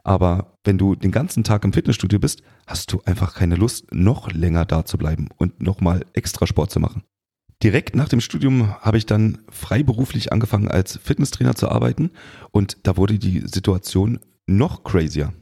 Aber 0.04 0.58
wenn 0.64 0.78
du 0.78 0.96
den 0.96 1.12
ganzen 1.12 1.44
Tag 1.44 1.64
im 1.64 1.74
Fitnessstudio 1.74 2.20
bist, 2.20 2.42
hast 2.66 2.92
du 2.92 3.02
einfach 3.06 3.36
keine 3.36 3.56
Lust, 3.56 3.94
noch 3.94 4.32
länger 4.32 4.66
da 4.66 4.86
zu 4.86 4.98
bleiben 4.98 5.30
und 5.38 5.62
nochmal 5.62 6.06
extra 6.14 6.48
Sport 6.48 6.72
zu 6.72 6.80
machen. 6.80 7.04
Direkt 7.62 7.96
nach 7.96 8.08
dem 8.08 8.22
Studium 8.22 8.74
habe 8.82 8.98
ich 8.98 9.06
dann 9.06 9.40
freiberuflich 9.50 10.32
angefangen 10.32 10.70
als 10.70 10.98
Fitnesstrainer 11.04 11.56
zu 11.56 11.70
arbeiten 11.70 12.12
und 12.52 12.78
da 12.84 12.96
wurde 12.96 13.20
die 13.20 13.42
Situation 13.46 14.20
noch 14.48 14.84
crazier. 14.84 15.34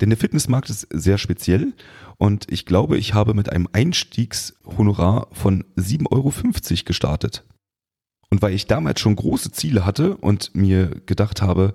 Denn 0.00 0.10
der 0.10 0.18
Fitnessmarkt 0.18 0.68
ist 0.68 0.86
sehr 0.92 1.16
speziell 1.16 1.72
und 2.18 2.50
ich 2.52 2.66
glaube, 2.66 2.98
ich 2.98 3.14
habe 3.14 3.32
mit 3.32 3.50
einem 3.50 3.68
Einstiegshonorar 3.72 5.28
von 5.32 5.64
7,50 5.76 6.10
Euro 6.10 6.32
gestartet. 6.84 7.44
Und 8.34 8.42
weil 8.42 8.54
ich 8.54 8.66
damals 8.66 8.98
schon 8.98 9.14
große 9.14 9.52
Ziele 9.52 9.86
hatte 9.86 10.16
und 10.16 10.56
mir 10.56 10.90
gedacht 11.06 11.40
habe, 11.40 11.72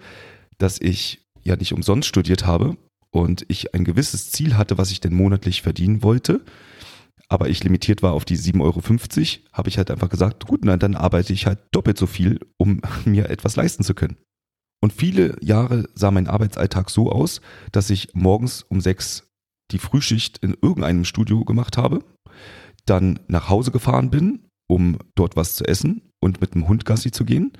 dass 0.57 0.77
ich 0.81 1.25
ja 1.41 1.55
nicht 1.55 1.71
umsonst 1.71 2.09
studiert 2.09 2.45
habe 2.45 2.75
und 3.11 3.45
ich 3.47 3.73
ein 3.73 3.85
gewisses 3.85 4.33
Ziel 4.33 4.57
hatte, 4.57 4.77
was 4.77 4.91
ich 4.91 4.99
denn 4.99 5.13
monatlich 5.13 5.61
verdienen 5.61 6.03
wollte, 6.03 6.43
aber 7.29 7.47
ich 7.47 7.63
limitiert 7.63 8.03
war 8.03 8.11
auf 8.11 8.25
die 8.25 8.37
7,50 8.37 8.59
Euro, 8.59 8.81
habe 9.53 9.69
ich 9.69 9.77
halt 9.77 9.89
einfach 9.89 10.09
gesagt, 10.09 10.47
gut, 10.47 10.65
na, 10.65 10.75
dann 10.75 10.95
arbeite 10.95 11.31
ich 11.31 11.45
halt 11.45 11.59
doppelt 11.71 11.97
so 11.97 12.07
viel, 12.07 12.41
um 12.57 12.81
mir 13.05 13.29
etwas 13.29 13.55
leisten 13.55 13.85
zu 13.85 13.93
können. 13.93 14.17
Und 14.81 14.91
viele 14.91 15.37
Jahre 15.41 15.87
sah 15.95 16.11
mein 16.11 16.27
Arbeitsalltag 16.27 16.89
so 16.89 17.09
aus, 17.09 17.39
dass 17.71 17.89
ich 17.89 18.09
morgens 18.15 18.63
um 18.63 18.81
sechs 18.81 19.29
die 19.71 19.79
Frühschicht 19.79 20.39
in 20.39 20.57
irgendeinem 20.61 21.05
Studio 21.05 21.45
gemacht 21.45 21.77
habe, 21.77 22.03
dann 22.85 23.21
nach 23.29 23.47
Hause 23.47 23.71
gefahren 23.71 24.09
bin, 24.09 24.49
um 24.67 24.97
dort 25.15 25.37
was 25.37 25.55
zu 25.55 25.63
essen 25.63 26.01
und 26.19 26.41
mit 26.41 26.55
dem 26.55 26.67
Hund 26.67 26.85
Gassi 26.85 27.11
zu 27.11 27.25
gehen, 27.25 27.53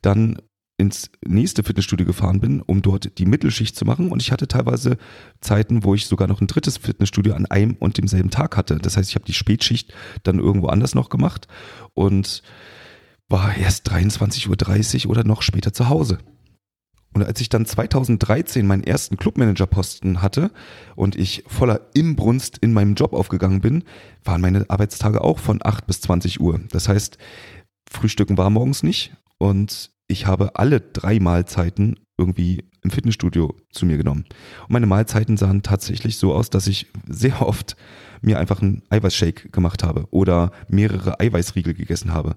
dann 0.00 0.38
ins 0.78 1.10
nächste 1.24 1.62
Fitnessstudio 1.62 2.06
gefahren 2.06 2.40
bin, 2.40 2.60
um 2.60 2.82
dort 2.82 3.18
die 3.18 3.26
Mittelschicht 3.26 3.76
zu 3.76 3.84
machen. 3.84 4.10
Und 4.10 4.20
ich 4.20 4.32
hatte 4.32 4.48
teilweise 4.48 4.96
Zeiten, 5.40 5.84
wo 5.84 5.94
ich 5.94 6.06
sogar 6.06 6.26
noch 6.26 6.40
ein 6.40 6.48
drittes 6.48 6.78
Fitnessstudio 6.78 7.34
an 7.34 7.46
einem 7.46 7.74
und 7.74 7.98
demselben 7.98 8.30
Tag 8.30 8.56
hatte. 8.56 8.78
Das 8.78 8.96
heißt, 8.96 9.08
ich 9.08 9.14
habe 9.14 9.24
die 9.24 9.34
Spätschicht 9.34 9.94
dann 10.24 10.38
irgendwo 10.38 10.68
anders 10.68 10.94
noch 10.94 11.08
gemacht 11.08 11.46
und 11.94 12.42
war 13.28 13.56
erst 13.56 13.90
23.30 13.90 15.06
Uhr 15.06 15.10
oder 15.10 15.24
noch 15.24 15.42
später 15.42 15.72
zu 15.72 15.88
Hause. 15.88 16.18
Und 17.14 17.22
als 17.22 17.40
ich 17.40 17.48
dann 17.48 17.66
2013 17.66 18.66
meinen 18.66 18.84
ersten 18.84 19.16
Clubmanager-Posten 19.16 20.22
hatte 20.22 20.50
und 20.96 21.14
ich 21.14 21.44
voller 21.46 21.88
Imbrunst 21.94 22.58
in 22.58 22.72
meinem 22.72 22.94
Job 22.94 23.12
aufgegangen 23.12 23.60
bin, 23.60 23.84
waren 24.24 24.40
meine 24.40 24.68
Arbeitstage 24.68 25.20
auch 25.20 25.38
von 25.38 25.60
8 25.62 25.86
bis 25.86 26.00
20 26.00 26.40
Uhr. 26.40 26.60
Das 26.70 26.88
heißt, 26.88 27.18
Frühstücken 27.90 28.38
war 28.38 28.50
morgens 28.50 28.82
nicht 28.82 29.16
und 29.38 29.90
ich 30.08 30.26
habe 30.26 30.56
alle 30.56 30.80
drei 30.80 31.20
Mahlzeiten 31.20 31.98
irgendwie 32.18 32.64
im 32.82 32.90
Fitnessstudio 32.90 33.54
zu 33.70 33.86
mir 33.86 33.96
genommen. 33.96 34.24
Und 34.62 34.70
meine 34.72 34.86
Mahlzeiten 34.86 35.36
sahen 35.36 35.62
tatsächlich 35.62 36.16
so 36.16 36.34
aus, 36.34 36.50
dass 36.50 36.66
ich 36.66 36.88
sehr 37.08 37.42
oft 37.42 37.76
mir 38.20 38.38
einfach 38.38 38.60
einen 38.60 38.82
Eiweißshake 38.90 39.50
gemacht 39.50 39.82
habe 39.82 40.06
oder 40.10 40.52
mehrere 40.68 41.18
Eiweißriegel 41.20 41.74
gegessen 41.74 42.12
habe. 42.12 42.36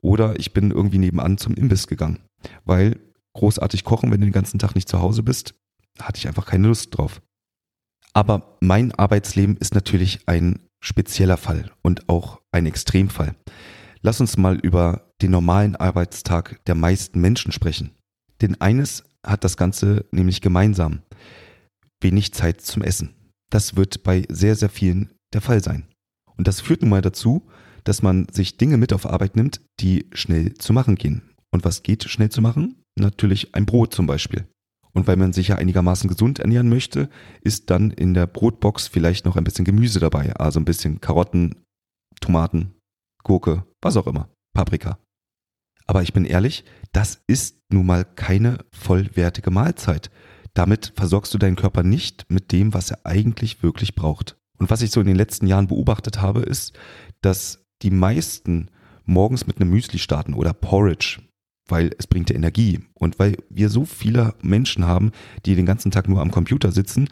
Oder 0.00 0.38
ich 0.38 0.52
bin 0.52 0.70
irgendwie 0.70 0.98
nebenan 0.98 1.38
zum 1.38 1.54
Imbiss 1.54 1.86
gegangen, 1.86 2.20
weil 2.64 2.98
großartig 3.34 3.84
kochen, 3.84 4.10
wenn 4.10 4.20
du 4.20 4.26
den 4.26 4.32
ganzen 4.32 4.58
Tag 4.58 4.74
nicht 4.74 4.88
zu 4.88 5.00
Hause 5.00 5.22
bist, 5.22 5.54
hatte 6.00 6.18
ich 6.18 6.28
einfach 6.28 6.46
keine 6.46 6.68
Lust 6.68 6.96
drauf. 6.96 7.20
Aber 8.12 8.56
mein 8.60 8.92
Arbeitsleben 8.92 9.56
ist 9.58 9.74
natürlich 9.74 10.20
ein 10.26 10.60
spezieller 10.80 11.36
Fall 11.36 11.70
und 11.82 12.08
auch 12.08 12.40
ein 12.52 12.66
Extremfall. 12.66 13.34
Lass 14.06 14.20
uns 14.20 14.36
mal 14.36 14.54
über 14.60 15.10
den 15.20 15.32
normalen 15.32 15.74
Arbeitstag 15.74 16.64
der 16.66 16.76
meisten 16.76 17.20
Menschen 17.20 17.50
sprechen. 17.50 17.90
Denn 18.40 18.60
eines 18.60 19.02
hat 19.26 19.42
das 19.42 19.56
Ganze 19.56 20.04
nämlich 20.12 20.40
gemeinsam. 20.40 21.02
Wenig 22.00 22.32
Zeit 22.32 22.60
zum 22.60 22.84
Essen. 22.84 23.16
Das 23.50 23.74
wird 23.74 24.04
bei 24.04 24.22
sehr, 24.28 24.54
sehr 24.54 24.68
vielen 24.68 25.10
der 25.32 25.40
Fall 25.40 25.60
sein. 25.60 25.88
Und 26.36 26.46
das 26.46 26.60
führt 26.60 26.82
nun 26.82 26.90
mal 26.90 27.02
dazu, 27.02 27.48
dass 27.82 28.00
man 28.00 28.28
sich 28.30 28.58
Dinge 28.58 28.76
mit 28.76 28.92
auf 28.92 29.06
Arbeit 29.06 29.34
nimmt, 29.34 29.60
die 29.80 30.06
schnell 30.12 30.54
zu 30.54 30.72
machen 30.72 30.94
gehen. 30.94 31.22
Und 31.50 31.64
was 31.64 31.82
geht 31.82 32.04
schnell 32.04 32.30
zu 32.30 32.40
machen? 32.40 32.80
Natürlich 32.96 33.56
ein 33.56 33.66
Brot 33.66 33.92
zum 33.92 34.06
Beispiel. 34.06 34.46
Und 34.92 35.08
weil 35.08 35.16
man 35.16 35.32
sich 35.32 35.48
ja 35.48 35.56
einigermaßen 35.56 36.08
gesund 36.08 36.38
ernähren 36.38 36.68
möchte, 36.68 37.10
ist 37.40 37.70
dann 37.70 37.90
in 37.90 38.14
der 38.14 38.28
Brotbox 38.28 38.86
vielleicht 38.86 39.24
noch 39.24 39.34
ein 39.34 39.42
bisschen 39.42 39.64
Gemüse 39.64 39.98
dabei. 39.98 40.32
Also 40.36 40.60
ein 40.60 40.64
bisschen 40.64 41.00
Karotten, 41.00 41.56
Tomaten, 42.20 42.75
Gurke, 43.26 43.64
was 43.82 43.96
auch 43.96 44.06
immer, 44.06 44.28
Paprika. 44.54 45.00
Aber 45.88 46.02
ich 46.02 46.12
bin 46.12 46.24
ehrlich, 46.24 46.64
das 46.92 47.22
ist 47.26 47.58
nun 47.72 47.86
mal 47.86 48.04
keine 48.04 48.58
vollwertige 48.70 49.50
Mahlzeit. 49.50 50.10
Damit 50.54 50.92
versorgst 50.94 51.34
du 51.34 51.38
deinen 51.38 51.56
Körper 51.56 51.82
nicht 51.82 52.24
mit 52.30 52.52
dem, 52.52 52.72
was 52.72 52.92
er 52.92 53.04
eigentlich 53.04 53.64
wirklich 53.64 53.96
braucht. 53.96 54.36
Und 54.58 54.70
was 54.70 54.80
ich 54.80 54.92
so 54.92 55.00
in 55.00 55.08
den 55.08 55.16
letzten 55.16 55.48
Jahren 55.48 55.66
beobachtet 55.66 56.20
habe, 56.22 56.40
ist, 56.40 56.78
dass 57.20 57.66
die 57.82 57.90
meisten 57.90 58.70
morgens 59.04 59.48
mit 59.48 59.60
einem 59.60 59.70
Müsli 59.70 59.98
starten 59.98 60.32
oder 60.32 60.52
Porridge, 60.52 61.20
weil 61.68 61.90
es 61.98 62.06
bringt 62.06 62.28
dir 62.28 62.36
Energie. 62.36 62.78
Und 62.94 63.18
weil 63.18 63.36
wir 63.50 63.70
so 63.70 63.84
viele 63.84 64.34
Menschen 64.40 64.86
haben, 64.86 65.10
die 65.44 65.56
den 65.56 65.66
ganzen 65.66 65.90
Tag 65.90 66.08
nur 66.08 66.20
am 66.20 66.30
Computer 66.30 66.70
sitzen, 66.70 67.08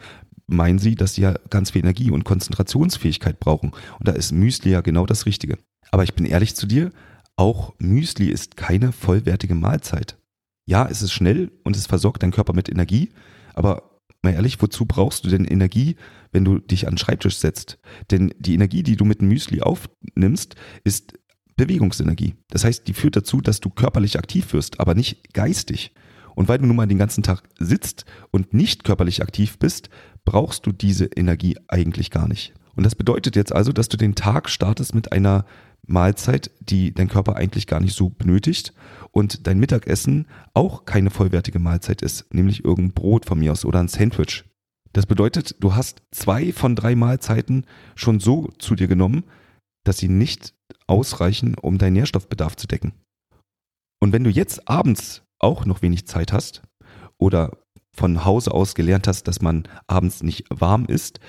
meinen 0.47 0.79
sie, 0.79 0.95
dass 0.95 1.15
sie 1.15 1.23
ja 1.23 1.33
ganz 1.49 1.71
viel 1.71 1.81
Energie 1.81 2.09
und 2.09 2.23
Konzentrationsfähigkeit 2.23 3.41
brauchen. 3.41 3.71
Und 3.99 4.07
da 4.07 4.13
ist 4.13 4.31
Müsli 4.31 4.71
ja 4.71 4.79
genau 4.79 5.05
das 5.05 5.25
Richtige. 5.25 5.57
Aber 5.95 6.03
ich 6.03 6.13
bin 6.13 6.25
ehrlich 6.25 6.57
zu 6.57 6.67
dir, 6.67 6.91
auch 7.37 7.73
Müsli 7.79 8.25
ist 8.25 8.57
keine 8.57 8.91
vollwertige 8.91 9.55
Mahlzeit. 9.55 10.17
Ja, 10.65 10.85
es 10.91 11.01
ist 11.01 11.13
schnell 11.13 11.53
und 11.63 11.77
es 11.77 11.87
versorgt 11.87 12.21
deinen 12.21 12.33
Körper 12.33 12.51
mit 12.51 12.67
Energie, 12.67 13.13
aber 13.53 14.01
mal 14.21 14.33
ehrlich, 14.33 14.61
wozu 14.61 14.85
brauchst 14.85 15.23
du 15.23 15.29
denn 15.29 15.45
Energie, 15.45 15.95
wenn 16.33 16.43
du 16.43 16.59
dich 16.59 16.85
an 16.85 16.95
den 16.95 16.97
Schreibtisch 16.97 17.37
setzt? 17.37 17.79
Denn 18.11 18.33
die 18.37 18.55
Energie, 18.55 18.83
die 18.83 18.97
du 18.97 19.05
mit 19.05 19.21
dem 19.21 19.29
Müsli 19.29 19.61
aufnimmst, 19.61 20.55
ist 20.83 21.13
Bewegungsenergie. 21.55 22.35
Das 22.49 22.65
heißt, 22.65 22.85
die 22.89 22.93
führt 22.93 23.15
dazu, 23.15 23.39
dass 23.39 23.61
du 23.61 23.69
körperlich 23.69 24.19
aktiv 24.19 24.51
wirst, 24.51 24.81
aber 24.81 24.95
nicht 24.95 25.33
geistig. 25.33 25.93
Und 26.35 26.49
weil 26.49 26.57
du 26.57 26.65
nun 26.65 26.75
mal 26.75 26.87
den 26.87 26.97
ganzen 26.97 27.23
Tag 27.23 27.43
sitzt 27.57 28.03
und 28.31 28.53
nicht 28.53 28.83
körperlich 28.83 29.21
aktiv 29.21 29.59
bist, 29.59 29.89
brauchst 30.25 30.65
du 30.65 30.73
diese 30.73 31.05
Energie 31.05 31.55
eigentlich 31.69 32.11
gar 32.11 32.27
nicht. 32.27 32.53
Und 32.75 32.83
das 32.83 32.95
bedeutet 32.95 33.35
jetzt 33.37 33.53
also, 33.53 33.71
dass 33.71 33.87
du 33.87 33.97
den 33.97 34.15
Tag 34.15 34.49
startest 34.49 34.93
mit 34.93 35.11
einer 35.11 35.45
Mahlzeit, 35.87 36.51
die 36.59 36.93
dein 36.93 37.07
Körper 37.07 37.35
eigentlich 37.35 37.67
gar 37.67 37.79
nicht 37.79 37.95
so 37.95 38.09
benötigt 38.09 38.73
und 39.11 39.47
dein 39.47 39.59
Mittagessen 39.59 40.27
auch 40.53 40.85
keine 40.85 41.09
vollwertige 41.09 41.59
Mahlzeit 41.59 42.01
ist, 42.01 42.33
nämlich 42.33 42.65
irgendein 42.65 42.93
Brot 42.93 43.25
von 43.25 43.39
mir 43.39 43.51
aus 43.51 43.65
oder 43.65 43.79
ein 43.79 43.87
Sandwich. 43.87 44.43
Das 44.93 45.05
bedeutet, 45.05 45.55
du 45.59 45.75
hast 45.75 46.01
zwei 46.11 46.53
von 46.53 46.75
drei 46.75 46.95
Mahlzeiten 46.95 47.65
schon 47.95 48.19
so 48.19 48.49
zu 48.59 48.75
dir 48.75 48.87
genommen, 48.87 49.25
dass 49.83 49.97
sie 49.97 50.07
nicht 50.07 50.53
ausreichen, 50.87 51.55
um 51.55 51.77
deinen 51.77 51.93
Nährstoffbedarf 51.93 52.55
zu 52.55 52.67
decken. 52.67 52.93
Und 53.99 54.13
wenn 54.13 54.23
du 54.23 54.29
jetzt 54.29 54.67
abends 54.69 55.23
auch 55.39 55.65
noch 55.65 55.81
wenig 55.81 56.07
Zeit 56.07 56.31
hast 56.31 56.61
oder 57.17 57.57
von 57.93 58.25
Hause 58.25 58.51
aus 58.51 58.75
gelernt 58.75 59.07
hast, 59.07 59.23
dass 59.23 59.41
man 59.41 59.67
abends 59.87 60.23
nicht 60.23 60.45
warm 60.49 60.85
ist 60.85 61.19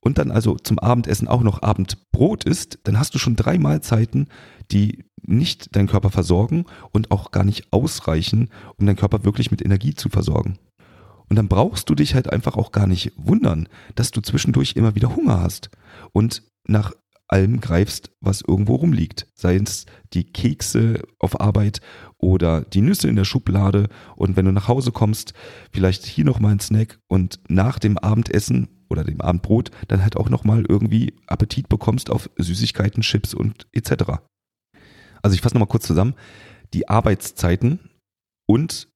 und 0.00 0.18
dann 0.18 0.30
also 0.30 0.56
zum 0.56 0.78
Abendessen 0.78 1.28
auch 1.28 1.42
noch 1.42 1.62
Abendbrot 1.62 2.44
isst, 2.44 2.78
dann 2.84 2.98
hast 2.98 3.14
du 3.14 3.18
schon 3.18 3.36
drei 3.36 3.58
Mahlzeiten, 3.58 4.28
die 4.70 5.04
nicht 5.22 5.74
deinen 5.76 5.88
Körper 5.88 6.10
versorgen 6.10 6.64
und 6.92 7.10
auch 7.10 7.30
gar 7.30 7.44
nicht 7.44 7.72
ausreichen, 7.72 8.50
um 8.76 8.86
deinen 8.86 8.96
Körper 8.96 9.24
wirklich 9.24 9.50
mit 9.50 9.64
Energie 9.64 9.94
zu 9.94 10.08
versorgen. 10.08 10.58
Und 11.28 11.36
dann 11.36 11.48
brauchst 11.48 11.90
du 11.90 11.94
dich 11.94 12.14
halt 12.14 12.32
einfach 12.32 12.56
auch 12.56 12.72
gar 12.72 12.86
nicht 12.86 13.12
wundern, 13.16 13.68
dass 13.94 14.10
du 14.10 14.20
zwischendurch 14.20 14.76
immer 14.76 14.94
wieder 14.94 15.14
Hunger 15.14 15.40
hast 15.40 15.70
und 16.12 16.42
nach 16.66 16.92
allem 17.28 17.60
greifst, 17.60 18.10
was 18.20 18.40
irgendwo 18.40 18.76
rumliegt. 18.76 19.26
Sei 19.34 19.56
es 19.56 19.84
die 20.14 20.24
Kekse 20.24 21.02
auf 21.18 21.40
Arbeit 21.40 21.80
oder 22.16 22.62
die 22.62 22.80
Nüsse 22.80 23.08
in 23.08 23.16
der 23.16 23.24
Schublade. 23.24 23.88
Und 24.16 24.36
wenn 24.36 24.46
du 24.46 24.52
nach 24.52 24.68
Hause 24.68 24.92
kommst, 24.92 25.34
vielleicht 25.70 26.06
hier 26.06 26.24
nochmal 26.24 26.52
ein 26.52 26.60
Snack 26.60 26.98
und 27.06 27.40
nach 27.48 27.78
dem 27.78 27.98
Abendessen 27.98 28.68
oder 28.88 29.04
dem 29.04 29.20
Abendbrot 29.20 29.70
dann 29.88 30.02
halt 30.02 30.16
auch 30.16 30.28
nochmal 30.28 30.64
irgendwie 30.68 31.14
Appetit 31.26 31.68
bekommst 31.68 32.10
auf 32.10 32.30
Süßigkeiten, 32.36 33.02
Chips 33.02 33.34
und 33.34 33.66
etc. 33.72 34.20
Also 35.22 35.34
ich 35.34 35.40
fasse 35.40 35.54
nochmal 35.54 35.68
kurz 35.68 35.86
zusammen. 35.86 36.14
Die 36.74 36.88
Arbeitszeiten 36.88 37.90
und 38.46 38.88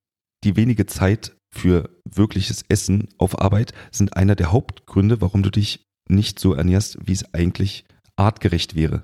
die 0.44 0.56
wenige 0.56 0.86
Zeit 0.86 1.36
für 1.54 1.90
wirkliches 2.04 2.64
Essen 2.68 3.08
auf 3.18 3.40
Arbeit 3.40 3.72
sind 3.90 4.16
einer 4.16 4.34
der 4.34 4.52
Hauptgründe, 4.52 5.20
warum 5.20 5.42
du 5.42 5.50
dich 5.50 5.84
nicht 6.08 6.38
so 6.38 6.54
ernährst, 6.54 6.98
wie 7.06 7.12
es 7.12 7.32
eigentlich 7.34 7.84
artgerecht 8.16 8.74
wäre. 8.74 9.02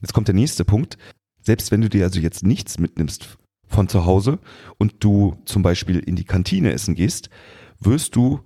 Jetzt 0.00 0.14
kommt 0.14 0.28
der 0.28 0.34
nächste 0.34 0.64
Punkt. 0.64 0.96
Selbst 1.42 1.70
wenn 1.70 1.80
du 1.80 1.88
dir 1.88 2.04
also 2.04 2.20
jetzt 2.20 2.44
nichts 2.44 2.78
mitnimmst 2.78 3.38
von 3.66 3.88
zu 3.88 4.04
Hause 4.04 4.38
und 4.78 5.02
du 5.04 5.36
zum 5.44 5.62
Beispiel 5.62 5.98
in 5.98 6.16
die 6.16 6.24
Kantine 6.24 6.72
essen 6.72 6.94
gehst, 6.94 7.30
wirst 7.78 8.16
du 8.16 8.40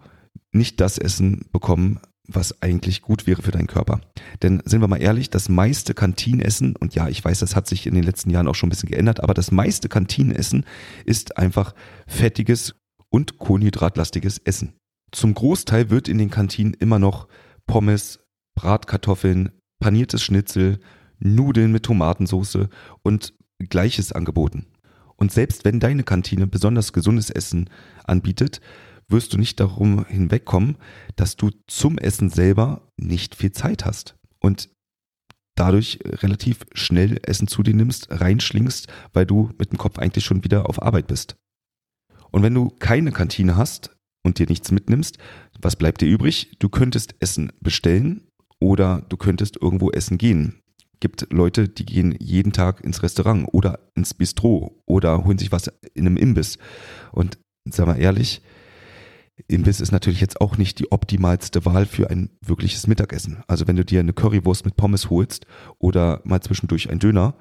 nicht 0.53 0.81
das 0.81 0.99
Essen 0.99 1.47
bekommen, 1.53 2.01
was 2.27 2.63
eigentlich 2.63 3.03
gut 3.03 3.27
wäre 3.27 3.43
für 3.43 3.51
deinen 3.51 3.67
Körper. 3.67 4.01
Denn 4.43 4.63
sind 4.65 4.81
wir 4.81 4.89
mal 4.89 5.03
ehrlich, 5.03 5.31
das 5.31 5.49
meiste 5.49 5.95
Kantinenessen, 5.95 6.75
und 6.77 6.95
ja, 6.95 7.09
ich 7.09 7.23
weiß, 7.23 7.41
das 7.41 7.55
hat 7.55 7.67
sich 7.67 7.87
in 7.87 7.95
den 7.95 8.05
letzten 8.05 8.31
Jahren 8.31 8.49
auch 8.49 8.55
schon 8.55 8.69
ein 8.69 8.71
bisschen 8.71 8.89
geändert, 8.89 9.23
aber 9.23 9.35
das 9.35 9.51
meiste 9.51 9.89
Kantinenessen 9.89 10.65
ist 11.05 11.37
einfach 11.37 11.75
fettiges 12.07 12.75
und 13.11 13.39
kohlenhydratlastiges 13.39 14.39
Essen. 14.39 14.75
Zum 15.13 15.35
Großteil 15.35 15.91
wird 15.91 16.09
in 16.09 16.19
den 16.19 16.31
Kantinen 16.31 16.75
immer 16.75 16.99
noch 16.99 17.29
Pommes, 17.67 18.21
Bratkartoffeln, 18.55 19.51
paniertes 19.79 20.23
Schnitzel, 20.23 20.81
Nudeln 21.19 21.73
mit 21.73 21.85
Tomatensauce 21.85 22.69
und 23.03 23.35
Gleiches 23.59 24.13
angeboten. 24.13 24.67
Und 25.17 25.31
selbst 25.31 25.65
wenn 25.65 25.79
deine 25.79 26.03
Kantine 26.03 26.47
besonders 26.47 26.93
gesundes 26.93 27.31
Essen 27.31 27.71
anbietet, 28.05 28.61
wirst 29.09 29.33
du 29.33 29.39
nicht 29.39 29.61
darum 29.61 30.05
hinwegkommen, 30.07 30.77
dass 31.17 31.37
du 31.37 31.51
zum 31.67 31.99
Essen 31.99 32.31
selber 32.31 32.89
nicht 32.97 33.35
viel 33.35 33.53
Zeit 33.53 33.85
hast 33.85 34.17
und 34.41 34.71
dadurch 35.55 36.01
relativ 36.05 36.67
schnell 36.73 37.19
Essen 37.23 37.49
zu 37.49 37.63
dir 37.63 37.75
nimmst, 37.75 38.09
reinschlingst, 38.11 38.89
weil 39.13 39.27
du 39.27 39.51
mit 39.59 39.73
dem 39.73 39.79
Kopf 39.79 39.99
eigentlich 39.99 40.25
schon 40.25 40.45
wieder 40.45 40.69
auf 40.69 40.83
Arbeit 40.83 41.07
bist. 41.07 41.37
Und 42.31 42.43
wenn 42.43 42.55
du 42.55 42.71
keine 42.71 43.13
Kantine 43.13 43.57
hast 43.57 43.97
und 44.25 44.39
dir 44.39 44.47
nichts 44.49 44.73
mitnimmst, 44.73 45.19
was 45.61 45.77
bleibt 45.77 46.01
dir 46.01 46.09
übrig? 46.09 46.57
Du 46.59 46.69
könntest 46.69 47.15
Essen 47.21 47.53
bestellen 47.61 48.27
oder 48.61 49.05
du 49.09 49.17
könntest 49.17 49.61
irgendwo 49.61 49.91
essen 49.91 50.19
gehen. 50.19 50.61
Gibt 50.99 51.33
Leute, 51.33 51.69
die 51.69 51.85
gehen 51.85 52.17
jeden 52.19 52.53
Tag 52.53 52.83
ins 52.83 53.03
Restaurant 53.03 53.49
oder 53.53 53.79
ins 53.95 54.15
Bistro 54.15 54.83
oder 54.87 55.25
holen 55.25 55.39
sich 55.39 55.53
was 55.53 55.69
in 55.95 56.07
einem 56.07 56.17
Imbiss. 56.17 56.59
Und 57.13 57.39
sag 57.69 57.87
mal 57.87 57.97
ehrlich, 58.01 58.43
Imbiss 59.49 59.81
ist 59.81 59.93
natürlich 59.93 60.21
jetzt 60.21 60.41
auch 60.41 60.59
nicht 60.59 60.79
die 60.79 60.93
optimalste 60.93 61.65
Wahl 61.65 61.87
für 61.87 62.11
ein 62.11 62.31
wirkliches 62.41 62.87
Mittagessen. 62.87 63.43
Also 63.49 63.67
wenn 63.67 63.77
du 63.77 63.85
dir 63.85 64.01
eine 64.01 64.13
Currywurst 64.13 64.65
mit 64.65 64.77
Pommes 64.77 65.11
holst 65.11 65.47
oder 65.79 66.21
mal 66.25 66.41
zwischendurch 66.41 66.89
ein 66.89 67.01
Döner, 67.01 67.35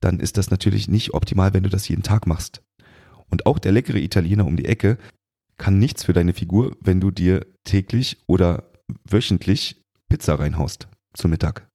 dann 0.00 0.20
ist 0.20 0.36
das 0.36 0.50
natürlich 0.50 0.88
nicht 0.88 1.14
optimal, 1.14 1.54
wenn 1.54 1.62
du 1.62 1.70
das 1.70 1.88
jeden 1.88 2.02
Tag 2.02 2.26
machst. 2.26 2.62
Und 3.30 3.46
auch 3.46 3.58
der 3.58 3.72
leckere 3.72 3.98
Italiener 3.98 4.46
um 4.46 4.56
die 4.56 4.66
Ecke 4.66 4.98
kann 5.56 5.78
nichts 5.78 6.04
für 6.04 6.12
deine 6.12 6.32
Figur, 6.32 6.76
wenn 6.80 7.00
du 7.00 7.10
dir 7.10 7.46
täglich 7.64 8.18
oder 8.26 8.70
wöchentlich 9.08 9.82
Pizza 10.08 10.38
reinhaust 10.38 10.88
zum 11.14 11.30
Mittag. 11.30 11.69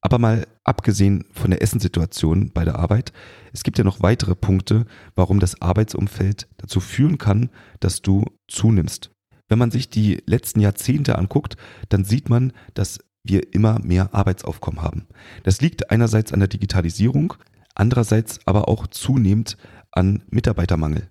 Aber 0.00 0.18
mal 0.18 0.46
abgesehen 0.64 1.24
von 1.32 1.50
der 1.50 1.62
Essenssituation 1.62 2.50
bei 2.52 2.64
der 2.64 2.78
Arbeit, 2.78 3.12
es 3.52 3.62
gibt 3.62 3.78
ja 3.78 3.84
noch 3.84 4.02
weitere 4.02 4.34
Punkte, 4.34 4.86
warum 5.14 5.40
das 5.40 5.60
Arbeitsumfeld 5.60 6.48
dazu 6.56 6.80
führen 6.80 7.18
kann, 7.18 7.50
dass 7.80 8.00
du 8.00 8.24
zunimmst. 8.48 9.10
Wenn 9.48 9.58
man 9.58 9.70
sich 9.70 9.90
die 9.90 10.22
letzten 10.26 10.60
Jahrzehnte 10.60 11.18
anguckt, 11.18 11.56
dann 11.88 12.04
sieht 12.04 12.30
man, 12.30 12.52
dass 12.74 13.00
wir 13.24 13.52
immer 13.52 13.78
mehr 13.80 14.14
Arbeitsaufkommen 14.14 14.80
haben. 14.80 15.06
Das 15.42 15.60
liegt 15.60 15.90
einerseits 15.90 16.32
an 16.32 16.40
der 16.40 16.48
Digitalisierung, 16.48 17.34
andererseits 17.74 18.40
aber 18.46 18.68
auch 18.68 18.86
zunehmend 18.86 19.58
an 19.92 20.22
Mitarbeitermangel. 20.30 21.08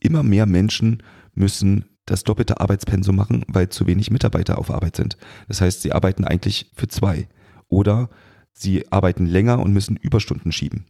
Immer 0.00 0.22
mehr 0.22 0.46
Menschen 0.46 1.02
müssen 1.34 1.84
das 2.06 2.24
doppelte 2.24 2.60
Arbeitspensum 2.60 3.14
machen, 3.14 3.44
weil 3.48 3.68
zu 3.68 3.86
wenig 3.86 4.10
Mitarbeiter 4.10 4.58
auf 4.58 4.70
Arbeit 4.70 4.96
sind. 4.96 5.18
Das 5.48 5.60
heißt, 5.60 5.82
sie 5.82 5.92
arbeiten 5.92 6.24
eigentlich 6.24 6.70
für 6.74 6.88
zwei. 6.88 7.28
Oder 7.68 8.08
sie 8.52 8.90
arbeiten 8.90 9.26
länger 9.26 9.58
und 9.60 9.72
müssen 9.72 9.96
Überstunden 9.96 10.52
schieben. 10.52 10.86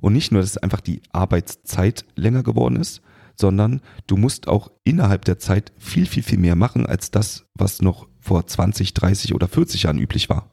Und 0.00 0.12
nicht 0.12 0.32
nur, 0.32 0.42
dass 0.42 0.58
einfach 0.58 0.80
die 0.80 1.00
Arbeitszeit 1.12 2.04
länger 2.14 2.42
geworden 2.42 2.76
ist, 2.76 3.00
sondern 3.36 3.80
du 4.06 4.16
musst 4.16 4.48
auch 4.48 4.70
innerhalb 4.84 5.24
der 5.24 5.38
Zeit 5.38 5.72
viel, 5.78 6.06
viel, 6.06 6.22
viel 6.22 6.38
mehr 6.38 6.56
machen 6.56 6.86
als 6.86 7.10
das, 7.10 7.46
was 7.54 7.82
noch 7.82 8.08
vor 8.20 8.46
20, 8.46 8.94
30 8.94 9.34
oder 9.34 9.48
40 9.48 9.84
Jahren 9.84 9.98
üblich 9.98 10.28
war. 10.28 10.50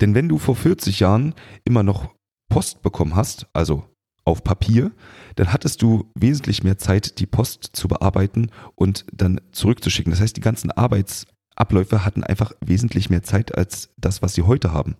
Denn 0.00 0.14
wenn 0.14 0.28
du 0.28 0.38
vor 0.38 0.56
40 0.56 1.00
Jahren 1.00 1.34
immer 1.64 1.82
noch 1.82 2.14
Post 2.48 2.82
bekommen 2.82 3.16
hast, 3.16 3.46
also 3.52 3.84
auf 4.24 4.44
Papier, 4.44 4.92
dann 5.36 5.52
hattest 5.52 5.82
du 5.82 6.10
wesentlich 6.14 6.62
mehr 6.62 6.78
Zeit, 6.78 7.18
die 7.18 7.26
Post 7.26 7.70
zu 7.72 7.88
bearbeiten 7.88 8.50
und 8.74 9.04
dann 9.12 9.40
zurückzuschicken. 9.52 10.12
Das 10.12 10.20
heißt, 10.20 10.36
die 10.36 10.42
ganzen 10.42 10.70
Arbeitsabläufe 10.70 12.04
hatten 12.04 12.22
einfach 12.22 12.52
wesentlich 12.64 13.10
mehr 13.10 13.22
Zeit 13.22 13.56
als 13.56 13.90
das, 13.96 14.22
was 14.22 14.34
sie 14.34 14.42
heute 14.42 14.72
haben. 14.72 14.96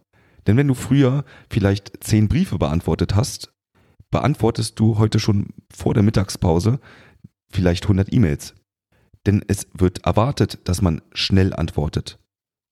Denn 0.47 0.57
wenn 0.57 0.69
du 0.69 0.75
früher 0.75 1.25
vielleicht 1.51 2.05
zehn 2.05 2.29
Briefe 2.29 2.59
beantwortet 2.59 3.15
hast, 3.15 3.53
beantwortest 4.11 4.79
du 4.79 4.99
heute 4.99 5.19
schon 5.19 5.49
vor 5.73 5.95
der 5.95 6.03
Mittagspause 6.03 6.81
vielleicht 7.51 7.85
100 7.85 8.13
E-Mails. 8.13 8.55
Denn 9.27 9.45
es 9.47 9.69
wird 9.75 10.05
erwartet, 10.05 10.61
dass 10.65 10.83
man 10.83 11.01
schnell 11.13 11.55
antwortet. 11.55 12.19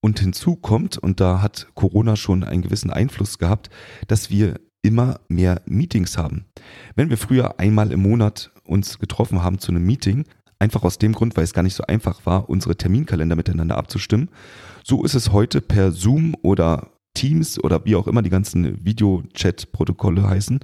Und 0.03 0.19
hinzu 0.19 0.57
kommt, 0.57 0.99
und 0.99 1.21
da 1.21 1.43
hat 1.43 1.69
Corona 1.75 2.17
schon 2.17 2.43
einen 2.43 2.63
gewissen 2.63 2.91
Einfluss 2.91 3.39
gehabt, 3.39 3.71
dass 4.09 4.31
wir 4.31 4.59
immer 4.83 5.21
mehr 5.29 5.61
Meetings 5.67 6.17
haben. 6.17 6.47
Wenn 6.95 7.11
wir 7.11 7.19
früher 7.19 7.61
einmal 7.61 7.93
im 7.93 8.01
Monat 8.01 8.51
uns 8.65 8.99
getroffen 8.99 9.43
haben 9.43 9.59
zu 9.59 9.73
einem 9.73 9.85
Meeting, 9.85 10.25
einfach 10.59 10.85
aus 10.85 10.99
dem 10.99 11.13
Grund, 11.13 11.37
weil 11.37 11.45
es 11.45 11.53
gar 11.53 11.63
nicht 11.63 11.75
so 11.75 11.85
einfach 11.85 12.25
war, 12.25 12.49
unsere 12.49 12.77
Terminkalender 12.77 13.37
miteinander 13.37 13.77
abzustimmen, 13.77 14.31
so 14.83 15.05
ist 15.05 15.15
es 15.15 15.33
heute 15.33 15.61
per 15.61 15.93
Zoom 15.93 16.35
oder 16.43 16.91
Teams 17.21 17.63
oder 17.63 17.85
wie 17.85 17.97
auch 17.97 18.07
immer 18.07 18.23
die 18.23 18.31
ganzen 18.31 18.83
Video-Chat-Protokolle 18.83 20.27
heißen, 20.27 20.61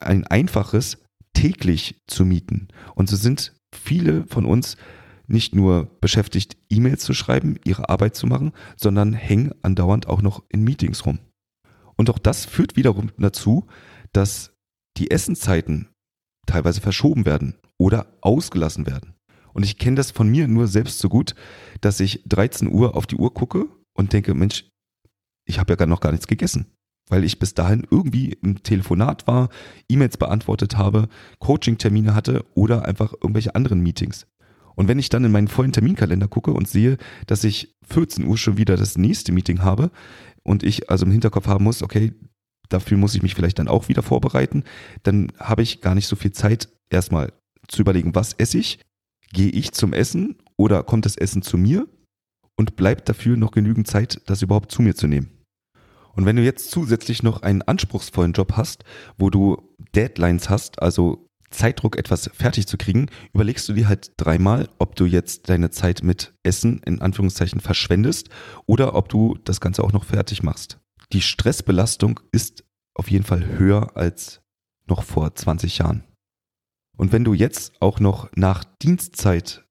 ein 0.00 0.26
einfaches 0.26 0.98
täglich 1.34 2.02
zu 2.08 2.24
mieten. 2.24 2.66
Und 2.96 3.08
so 3.08 3.14
sind 3.14 3.54
viele 3.72 4.26
von 4.26 4.44
uns 4.44 4.76
nicht 5.28 5.54
nur 5.54 5.88
beschäftigt, 6.00 6.56
E-Mails 6.68 7.04
zu 7.04 7.14
schreiben, 7.14 7.60
ihre 7.64 7.88
Arbeit 7.88 8.16
zu 8.16 8.26
machen, 8.26 8.50
sondern 8.76 9.12
hängen 9.12 9.52
andauernd 9.62 10.08
auch 10.08 10.20
noch 10.20 10.42
in 10.48 10.64
Meetings 10.64 11.06
rum. 11.06 11.20
Und 11.94 12.10
auch 12.10 12.18
das 12.18 12.44
führt 12.44 12.74
wiederum 12.74 13.12
dazu, 13.16 13.68
dass 14.12 14.56
die 14.96 15.12
Essenszeiten 15.12 15.90
teilweise 16.46 16.80
verschoben 16.80 17.24
werden 17.24 17.54
oder 17.78 18.18
ausgelassen 18.20 18.84
werden. 18.86 19.14
Und 19.52 19.62
ich 19.64 19.78
kenne 19.78 19.96
das 19.96 20.10
von 20.10 20.28
mir 20.28 20.48
nur 20.48 20.66
selbst 20.66 20.98
so 20.98 21.08
gut, 21.08 21.36
dass 21.80 22.00
ich 22.00 22.24
13 22.26 22.66
Uhr 22.66 22.96
auf 22.96 23.06
die 23.06 23.16
Uhr 23.16 23.32
gucke 23.32 23.68
und 23.92 24.12
denke, 24.12 24.34
Mensch, 24.34 24.64
ich 25.48 25.58
habe 25.58 25.76
ja 25.78 25.86
noch 25.86 26.00
gar 26.00 26.12
nichts 26.12 26.26
gegessen, 26.26 26.66
weil 27.08 27.24
ich 27.24 27.38
bis 27.38 27.54
dahin 27.54 27.86
irgendwie 27.90 28.38
im 28.42 28.62
Telefonat 28.62 29.26
war, 29.26 29.48
E-Mails 29.88 30.16
beantwortet 30.16 30.76
habe, 30.76 31.08
Coaching-Termine 31.40 32.14
hatte 32.14 32.44
oder 32.54 32.84
einfach 32.84 33.14
irgendwelche 33.14 33.54
anderen 33.54 33.80
Meetings. 33.80 34.26
Und 34.76 34.86
wenn 34.86 34.98
ich 34.98 35.08
dann 35.08 35.24
in 35.24 35.32
meinen 35.32 35.48
vollen 35.48 35.72
Terminkalender 35.72 36.28
gucke 36.28 36.52
und 36.52 36.68
sehe, 36.68 36.98
dass 37.26 37.42
ich 37.42 37.74
14 37.88 38.26
Uhr 38.26 38.38
schon 38.38 38.58
wieder 38.58 38.76
das 38.76 38.96
nächste 38.96 39.32
Meeting 39.32 39.62
habe 39.62 39.90
und 40.44 40.62
ich 40.62 40.90
also 40.90 41.04
im 41.04 41.10
Hinterkopf 41.10 41.48
haben 41.48 41.64
muss, 41.64 41.82
okay, 41.82 42.12
dafür 42.68 42.98
muss 42.98 43.14
ich 43.14 43.22
mich 43.22 43.34
vielleicht 43.34 43.58
dann 43.58 43.68
auch 43.68 43.88
wieder 43.88 44.02
vorbereiten, 44.02 44.62
dann 45.02 45.32
habe 45.38 45.62
ich 45.62 45.80
gar 45.80 45.94
nicht 45.94 46.06
so 46.06 46.14
viel 46.14 46.32
Zeit, 46.32 46.68
erstmal 46.90 47.32
zu 47.66 47.80
überlegen, 47.80 48.14
was 48.14 48.34
esse 48.34 48.58
ich, 48.58 48.80
gehe 49.32 49.50
ich 49.50 49.72
zum 49.72 49.92
Essen 49.92 50.36
oder 50.56 50.82
kommt 50.82 51.06
das 51.06 51.16
Essen 51.16 51.42
zu 51.42 51.58
mir 51.58 51.88
und 52.56 52.76
bleibt 52.76 53.08
dafür 53.08 53.36
noch 53.36 53.52
genügend 53.52 53.86
Zeit, 53.86 54.20
das 54.26 54.42
überhaupt 54.42 54.70
zu 54.70 54.82
mir 54.82 54.94
zu 54.94 55.06
nehmen. 55.06 55.37
Und 56.18 56.26
wenn 56.26 56.34
du 56.34 56.42
jetzt 56.42 56.72
zusätzlich 56.72 57.22
noch 57.22 57.42
einen 57.42 57.62
anspruchsvollen 57.62 58.32
Job 58.32 58.54
hast, 58.56 58.82
wo 59.18 59.30
du 59.30 59.72
Deadlines 59.94 60.50
hast, 60.50 60.82
also 60.82 61.28
Zeitdruck, 61.50 61.96
etwas 61.96 62.28
fertig 62.34 62.66
zu 62.66 62.76
kriegen, 62.76 63.06
überlegst 63.32 63.68
du 63.68 63.72
dir 63.72 63.86
halt 63.86 64.14
dreimal, 64.16 64.68
ob 64.80 64.96
du 64.96 65.04
jetzt 65.04 65.48
deine 65.48 65.70
Zeit 65.70 66.02
mit 66.02 66.34
Essen 66.42 66.82
in 66.84 67.00
Anführungszeichen 67.00 67.60
verschwendest 67.60 68.30
oder 68.66 68.96
ob 68.96 69.08
du 69.08 69.38
das 69.44 69.60
Ganze 69.60 69.84
auch 69.84 69.92
noch 69.92 70.04
fertig 70.04 70.42
machst. 70.42 70.80
Die 71.12 71.22
Stressbelastung 71.22 72.18
ist 72.32 72.64
auf 72.94 73.08
jeden 73.12 73.24
Fall 73.24 73.46
höher 73.56 73.96
als 73.96 74.40
noch 74.88 75.04
vor 75.04 75.32
20 75.32 75.78
Jahren. 75.78 76.02
Und 76.96 77.12
wenn 77.12 77.22
du 77.22 77.32
jetzt 77.32 77.80
auch 77.80 78.00
noch 78.00 78.28
nach 78.34 78.64
Dienstzeit 78.82 79.64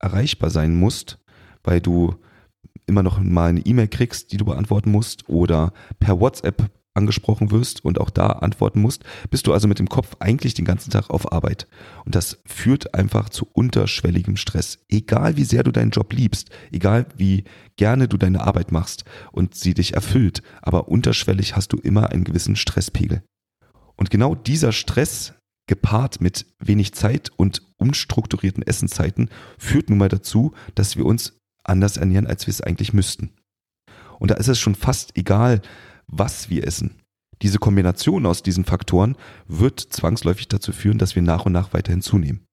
erreichbar 0.00 0.50
sein 0.50 0.74
musst, 0.74 1.20
weil 1.62 1.80
du 1.80 2.16
immer 2.86 3.02
noch 3.02 3.20
mal 3.20 3.50
eine 3.50 3.60
E-Mail 3.60 3.88
kriegst, 3.88 4.32
die 4.32 4.36
du 4.36 4.44
beantworten 4.44 4.90
musst 4.90 5.28
oder 5.28 5.72
per 5.98 6.20
WhatsApp 6.20 6.70
angesprochen 6.94 7.50
wirst 7.50 7.84
und 7.84 8.00
auch 8.00 8.10
da 8.10 8.26
antworten 8.26 8.80
musst, 8.80 9.04
bist 9.30 9.46
du 9.46 9.52
also 9.52 9.66
mit 9.66 9.78
dem 9.78 9.88
Kopf 9.88 10.16
eigentlich 10.20 10.54
den 10.54 10.64
ganzen 10.64 10.90
Tag 10.90 11.10
auf 11.10 11.32
Arbeit. 11.32 11.66
Und 12.04 12.14
das 12.14 12.38
führt 12.44 12.94
einfach 12.94 13.30
zu 13.30 13.46
unterschwelligem 13.52 14.36
Stress. 14.36 14.78
Egal 14.88 15.36
wie 15.36 15.44
sehr 15.44 15.62
du 15.62 15.72
deinen 15.72 15.90
Job 15.90 16.12
liebst, 16.12 16.50
egal 16.70 17.06
wie 17.16 17.44
gerne 17.76 18.08
du 18.08 18.18
deine 18.18 18.42
Arbeit 18.42 18.72
machst 18.72 19.04
und 19.32 19.54
sie 19.54 19.74
dich 19.74 19.94
erfüllt, 19.94 20.42
aber 20.60 20.88
unterschwellig 20.88 21.56
hast 21.56 21.72
du 21.72 21.78
immer 21.78 22.10
einen 22.10 22.24
gewissen 22.24 22.56
Stresspegel. 22.56 23.22
Und 23.96 24.10
genau 24.10 24.34
dieser 24.34 24.72
Stress 24.72 25.34
gepaart 25.68 26.20
mit 26.20 26.46
wenig 26.58 26.92
Zeit 26.92 27.30
und 27.36 27.62
unstrukturierten 27.78 28.62
Essenszeiten 28.62 29.30
führt 29.58 29.88
nun 29.88 29.98
mal 29.98 30.08
dazu, 30.08 30.52
dass 30.74 30.96
wir 30.96 31.06
uns 31.06 31.38
anders 31.64 31.96
ernähren, 31.96 32.26
als 32.26 32.46
wir 32.46 32.52
es 32.52 32.60
eigentlich 32.60 32.92
müssten. 32.92 33.30
Und 34.18 34.30
da 34.30 34.36
ist 34.36 34.48
es 34.48 34.58
schon 34.58 34.74
fast 34.74 35.16
egal, 35.16 35.60
was 36.06 36.50
wir 36.50 36.66
essen. 36.66 37.00
Diese 37.42 37.58
Kombination 37.58 38.24
aus 38.24 38.42
diesen 38.42 38.64
Faktoren 38.64 39.16
wird 39.48 39.80
zwangsläufig 39.80 40.48
dazu 40.48 40.72
führen, 40.72 40.98
dass 40.98 41.16
wir 41.16 41.22
nach 41.22 41.44
und 41.44 41.52
nach 41.52 41.72
weiterhin 41.72 42.02
zunehmen. 42.02 42.46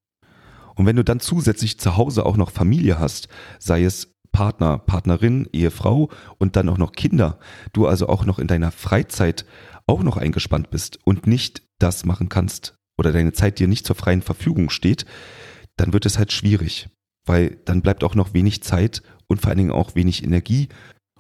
Und 0.76 0.86
wenn 0.86 0.96
du 0.96 1.04
dann 1.04 1.20
zusätzlich 1.20 1.80
zu 1.80 1.98
Hause 1.98 2.26
auch 2.26 2.38
noch 2.38 2.52
Familie 2.52 3.00
hast, 3.00 3.28
sei 3.60 3.84
es 3.84 4.14
Partner, 4.32 4.78
Partnerin, 4.78 5.48
Ehefrau 5.52 6.10
und 6.38 6.56
dann 6.56 6.70
auch 6.70 6.78
noch 6.78 6.94
Kinder, 6.94 7.40
du 7.74 7.86
also 7.86 8.08
auch 8.08 8.26
noch 8.26 8.40
in 8.40 8.48
deiner 8.48 8.72
Freizeit 8.72 9.46
auch 9.88 10.02
noch 10.04 10.18
eingespannt 10.18 10.70
bist 10.70 11.00
und 11.06 11.28
nicht 11.28 11.64
das 11.80 12.06
machen 12.06 12.30
kannst 12.30 12.76
oder 12.98 13.12
deine 13.12 13.34
Zeit 13.34 13.60
dir 13.60 13.68
nicht 13.68 13.86
zur 13.86 13.96
freien 13.96 14.22
Verfügung 14.22 14.70
steht, 14.70 15.06
dann 15.78 15.94
wird 15.94 16.06
es 16.06 16.18
halt 16.18 16.32
schwierig 16.32 16.90
weil 17.26 17.58
dann 17.66 17.82
bleibt 17.82 18.04
auch 18.04 18.16
noch 18.16 18.34
wenig 18.34 18.64
Zeit 18.64 19.02
und 19.28 19.42
vor 19.42 19.50
allen 19.50 19.58
Dingen 19.58 19.72
auch 19.72 19.96
wenig 19.96 20.24
Energie, 20.24 20.70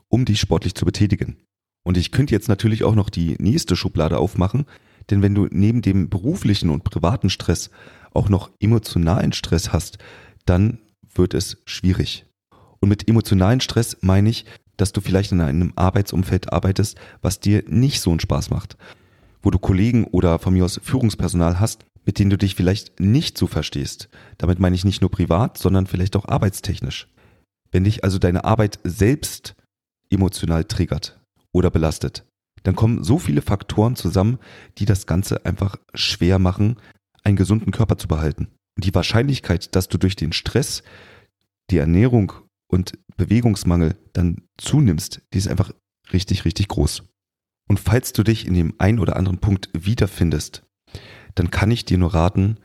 um 0.07 0.25
dich 0.25 0.39
sportlich 0.39 0.75
zu 0.75 0.85
betätigen. 0.85 1.37
Und 1.83 1.97
ich 1.97 2.11
könnte 2.11 2.33
jetzt 2.33 2.49
natürlich 2.49 2.83
auch 2.83 2.95
noch 2.95 3.09
die 3.09 3.35
nächste 3.39 3.75
Schublade 3.75 4.17
aufmachen, 4.17 4.65
denn 5.09 5.21
wenn 5.21 5.35
du 5.35 5.47
neben 5.49 5.81
dem 5.81 6.09
beruflichen 6.09 6.69
und 6.69 6.83
privaten 6.83 7.29
Stress 7.29 7.69
auch 8.13 8.29
noch 8.29 8.51
emotionalen 8.59 9.33
Stress 9.33 9.71
hast, 9.71 9.97
dann 10.45 10.79
wird 11.13 11.33
es 11.33 11.57
schwierig. 11.65 12.25
Und 12.79 12.89
mit 12.89 13.07
emotionalen 13.07 13.61
Stress 13.61 13.97
meine 14.01 14.29
ich, 14.29 14.45
dass 14.77 14.93
du 14.93 15.01
vielleicht 15.01 15.31
in 15.31 15.41
einem 15.41 15.73
Arbeitsumfeld 15.75 16.53
arbeitest, 16.53 16.97
was 17.21 17.39
dir 17.39 17.63
nicht 17.67 18.01
so 18.01 18.11
einen 18.11 18.19
Spaß 18.19 18.49
macht. 18.49 18.77
Wo 19.41 19.51
du 19.51 19.59
Kollegen 19.59 20.05
oder 20.05 20.39
von 20.39 20.53
mir 20.53 20.65
aus 20.65 20.79
Führungspersonal 20.81 21.59
hast, 21.59 21.85
mit 22.09 22.17
denen 22.17 22.31
du 22.31 22.39
dich 22.39 22.55
vielleicht 22.55 22.99
nicht 22.99 23.37
so 23.37 23.45
verstehst. 23.45 24.09
Damit 24.39 24.57
meine 24.57 24.75
ich 24.75 24.83
nicht 24.83 24.99
nur 24.99 25.11
privat, 25.11 25.59
sondern 25.59 25.85
vielleicht 25.85 26.15
auch 26.15 26.27
arbeitstechnisch. 26.27 27.07
Wenn 27.71 27.83
dich 27.83 28.03
also 28.03 28.17
deine 28.17 28.45
Arbeit 28.45 28.79
selbst 28.83 29.53
emotional 30.09 30.63
triggert 30.63 31.21
oder 31.51 31.69
belastet, 31.69 32.25
dann 32.63 32.75
kommen 32.75 33.03
so 33.03 33.19
viele 33.19 33.43
Faktoren 33.43 33.95
zusammen, 33.95 34.39
die 34.79 34.85
das 34.85 35.05
Ganze 35.05 35.45
einfach 35.45 35.75
schwer 35.93 36.39
machen, 36.39 36.77
einen 37.21 37.35
gesunden 37.35 37.71
Körper 37.71 37.99
zu 37.99 38.07
behalten. 38.07 38.47
Und 38.75 38.85
die 38.85 38.95
Wahrscheinlichkeit, 38.95 39.75
dass 39.75 39.87
du 39.87 39.99
durch 39.99 40.15
den 40.15 40.33
Stress, 40.33 40.81
die 41.69 41.77
Ernährung 41.77 42.33
und 42.71 42.97
Bewegungsmangel 43.17 43.97
dann 44.13 44.47
zunimmst, 44.57 45.21
die 45.31 45.37
ist 45.37 45.47
einfach 45.47 45.71
richtig, 46.11 46.43
richtig 46.43 46.69
groß. 46.69 47.03
Und 47.67 47.79
falls 47.79 48.13
du 48.13 48.23
dich 48.23 48.47
in 48.47 48.55
dem 48.55 48.73
einen 48.79 48.97
oder 48.97 49.15
anderen 49.15 49.37
Punkt 49.37 49.69
wiederfindest, 49.73 50.63
dann 51.35 51.51
kann 51.51 51.71
ich 51.71 51.85
dir 51.85 51.97
nur 51.97 52.13
raten, 52.13 52.57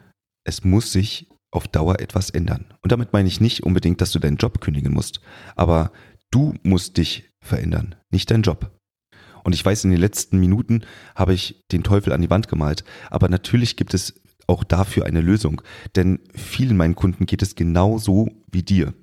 es 0.44 0.64
muss 0.64 0.92
sich 0.92 1.28
auf 1.50 1.68
Dauer 1.68 2.00
etwas 2.00 2.30
ändern. 2.30 2.66
Und 2.82 2.92
damit 2.92 3.12
meine 3.12 3.28
ich 3.28 3.40
nicht 3.40 3.62
unbedingt, 3.62 4.00
dass 4.00 4.12
du 4.12 4.18
deinen 4.18 4.36
Job 4.36 4.60
kündigen 4.60 4.92
musst, 4.92 5.20
aber 5.56 5.92
du 6.30 6.54
musst 6.62 6.96
dich 6.96 7.30
verändern, 7.40 7.94
nicht 8.10 8.30
dein 8.30 8.42
Job. 8.42 8.70
Und 9.44 9.54
ich 9.54 9.64
weiß, 9.64 9.84
in 9.84 9.90
den 9.90 10.00
letzten 10.00 10.40
Minuten 10.40 10.84
habe 11.14 11.34
ich 11.34 11.62
den 11.70 11.84
Teufel 11.84 12.12
an 12.12 12.22
die 12.22 12.30
Wand 12.30 12.48
gemalt, 12.48 12.84
aber 13.10 13.28
natürlich 13.28 13.76
gibt 13.76 13.94
es 13.94 14.14
auch 14.46 14.64
dafür 14.64 15.06
eine 15.06 15.20
Lösung, 15.20 15.62
denn 15.96 16.18
vielen 16.34 16.76
meinen 16.76 16.96
Kunden 16.96 17.26
geht 17.26 17.42
es 17.42 17.54
genau 17.54 17.98
so 17.98 18.28
wie 18.50 18.62
dir. 18.62 18.94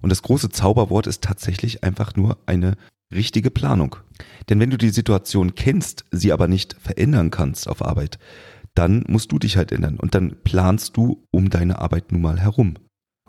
Und 0.00 0.10
das 0.10 0.22
große 0.22 0.48
Zauberwort 0.48 1.06
ist 1.06 1.22
tatsächlich 1.22 1.84
einfach 1.84 2.16
nur 2.16 2.38
eine 2.46 2.76
richtige 3.12 3.50
Planung. 3.50 3.96
Denn 4.48 4.60
wenn 4.60 4.70
du 4.70 4.78
die 4.78 4.90
Situation 4.90 5.54
kennst, 5.54 6.04
sie 6.10 6.32
aber 6.32 6.48
nicht 6.48 6.74
verändern 6.80 7.30
kannst 7.30 7.68
auf 7.68 7.84
Arbeit, 7.84 8.18
dann 8.80 9.04
musst 9.08 9.30
du 9.30 9.38
dich 9.38 9.58
halt 9.58 9.72
ändern 9.72 9.98
und 9.98 10.14
dann 10.14 10.36
planst 10.42 10.96
du 10.96 11.22
um 11.30 11.50
deine 11.50 11.80
Arbeit 11.80 12.12
nun 12.12 12.22
mal 12.22 12.40
herum. 12.40 12.76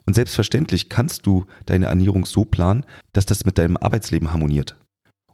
Und 0.05 0.13
selbstverständlich 0.13 0.87
kannst 0.87 1.25
du 1.25 1.45
deine 1.65 1.87
Ernährung 1.87 2.25
so 2.25 2.45
planen, 2.45 2.85
dass 3.11 3.25
das 3.25 3.43
mit 3.43 3.57
deinem 3.57 3.75
Arbeitsleben 3.75 4.31
harmoniert. 4.31 4.77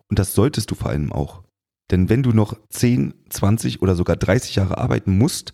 Und 0.09 0.17
das 0.17 0.33
solltest 0.33 0.71
du 0.71 0.75
vor 0.75 0.89
allem 0.89 1.13
auch. 1.13 1.43
Denn 1.91 2.09
wenn 2.09 2.23
du 2.23 2.31
noch 2.31 2.57
10, 2.71 3.13
20 3.29 3.83
oder 3.83 3.93
sogar 3.93 4.15
30 4.15 4.55
Jahre 4.55 4.79
arbeiten 4.79 5.15
musst, 5.15 5.53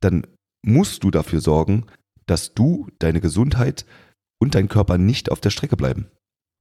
dann 0.00 0.26
musst 0.66 1.04
du 1.04 1.12
dafür 1.12 1.40
sorgen, 1.40 1.86
dass 2.26 2.52
du, 2.52 2.88
deine 2.98 3.20
Gesundheit 3.20 3.86
und 4.40 4.56
dein 4.56 4.68
Körper 4.68 4.98
nicht 4.98 5.30
auf 5.30 5.40
der 5.40 5.50
Strecke 5.50 5.76
bleiben. 5.76 6.08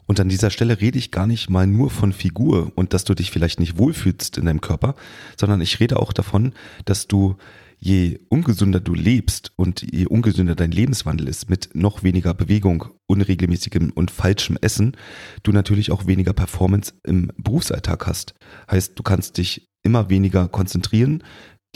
Und 0.09 0.19
an 0.19 0.27
dieser 0.27 0.49
Stelle 0.49 0.81
rede 0.81 0.97
ich 0.97 1.11
gar 1.11 1.27
nicht 1.27 1.51
mal 1.51 1.67
nur 1.67 1.91
von 1.91 2.13
Figur 2.13 2.71
und 2.73 2.93
dass 2.93 3.03
du 3.03 3.13
dich 3.13 3.29
vielleicht 3.29 3.59
nicht 3.59 3.77
wohlfühlst 3.77 4.39
in 4.39 4.45
deinem 4.47 4.59
Körper, 4.59 4.95
sondern 5.37 5.61
ich 5.61 5.79
rede 5.79 5.97
auch 5.97 6.13
davon, 6.13 6.53
dass 6.85 7.05
du 7.05 7.35
je 7.77 8.19
ungesünder 8.27 8.79
du 8.79 8.95
lebst 8.95 9.51
und 9.55 9.83
je 9.83 10.07
ungesünder 10.07 10.55
dein 10.55 10.71
Lebenswandel 10.71 11.27
ist, 11.27 11.47
mit 11.51 11.75
noch 11.75 12.01
weniger 12.01 12.33
Bewegung, 12.33 12.85
unregelmäßigem 13.05 13.91
und 13.91 14.09
falschem 14.09 14.57
Essen, 14.59 14.97
du 15.43 15.51
natürlich 15.51 15.91
auch 15.91 16.07
weniger 16.07 16.33
Performance 16.33 16.93
im 17.05 17.31
Berufsalltag 17.37 18.07
hast. 18.07 18.33
Heißt, 18.69 18.97
du 18.97 19.03
kannst 19.03 19.37
dich 19.37 19.67
immer 19.83 20.09
weniger 20.09 20.47
konzentrieren. 20.47 21.23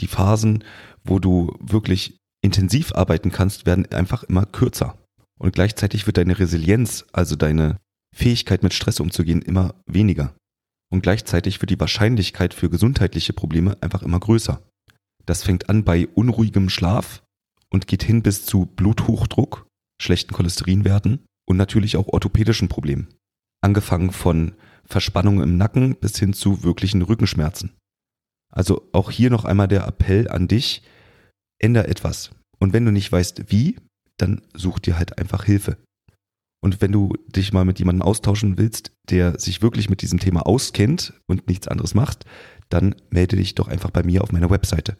Die 0.00 0.08
Phasen, 0.08 0.64
wo 1.04 1.20
du 1.20 1.56
wirklich 1.60 2.18
intensiv 2.42 2.96
arbeiten 2.96 3.30
kannst, 3.30 3.64
werden 3.64 3.86
einfach 3.92 4.24
immer 4.24 4.44
kürzer. 4.44 4.98
Und 5.38 5.52
gleichzeitig 5.52 6.06
wird 6.06 6.16
deine 6.16 6.36
Resilienz, 6.36 7.04
also 7.12 7.36
deine 7.36 7.78
Fähigkeit 8.14 8.62
mit 8.62 8.72
Stress 8.72 9.00
umzugehen, 9.00 9.42
immer 9.42 9.74
weniger. 9.86 10.34
Und 10.90 11.02
gleichzeitig 11.02 11.60
wird 11.60 11.70
die 11.70 11.80
Wahrscheinlichkeit 11.80 12.54
für 12.54 12.70
gesundheitliche 12.70 13.32
Probleme 13.32 13.76
einfach 13.82 14.02
immer 14.02 14.20
größer. 14.20 14.62
Das 15.26 15.42
fängt 15.42 15.68
an 15.68 15.84
bei 15.84 16.06
unruhigem 16.08 16.68
Schlaf 16.68 17.22
und 17.70 17.86
geht 17.86 18.02
hin 18.02 18.22
bis 18.22 18.46
zu 18.46 18.66
Bluthochdruck, 18.66 19.66
schlechten 20.00 20.32
Cholesterinwerten 20.32 21.24
und 21.46 21.56
natürlich 21.56 21.96
auch 21.96 22.08
orthopädischen 22.08 22.68
Problemen. 22.68 23.08
Angefangen 23.60 24.10
von 24.10 24.54
Verspannungen 24.84 25.42
im 25.42 25.56
Nacken 25.56 25.96
bis 25.96 26.18
hin 26.18 26.34
zu 26.34 26.62
wirklichen 26.62 27.02
Rückenschmerzen. 27.02 27.72
Also 28.52 28.88
auch 28.92 29.10
hier 29.10 29.30
noch 29.30 29.44
einmal 29.44 29.66
der 29.66 29.86
Appell 29.86 30.28
an 30.28 30.46
dich, 30.46 30.82
änder 31.58 31.88
etwas. 31.88 32.30
Und 32.58 32.72
wenn 32.72 32.84
du 32.84 32.92
nicht 32.92 33.10
weißt 33.10 33.50
wie, 33.50 33.78
dann 34.16 34.42
such 34.54 34.78
dir 34.78 34.96
halt 34.96 35.18
einfach 35.18 35.44
Hilfe. 35.44 35.78
Und 36.64 36.80
wenn 36.80 36.92
du 36.92 37.12
dich 37.26 37.52
mal 37.52 37.66
mit 37.66 37.78
jemandem 37.78 38.00
austauschen 38.00 38.56
willst, 38.56 38.90
der 39.10 39.38
sich 39.38 39.60
wirklich 39.60 39.90
mit 39.90 40.00
diesem 40.00 40.18
Thema 40.18 40.46
auskennt 40.46 41.12
und 41.26 41.46
nichts 41.46 41.68
anderes 41.68 41.92
macht, 41.92 42.24
dann 42.70 42.94
melde 43.10 43.36
dich 43.36 43.54
doch 43.54 43.68
einfach 43.68 43.90
bei 43.90 44.02
mir 44.02 44.22
auf 44.22 44.32
meiner 44.32 44.48
Webseite. 44.48 44.96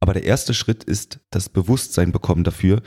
Aber 0.00 0.14
der 0.14 0.24
erste 0.24 0.52
Schritt 0.52 0.82
ist 0.82 1.20
das 1.30 1.48
Bewusstsein 1.48 2.10
bekommen 2.10 2.42
dafür, 2.42 2.82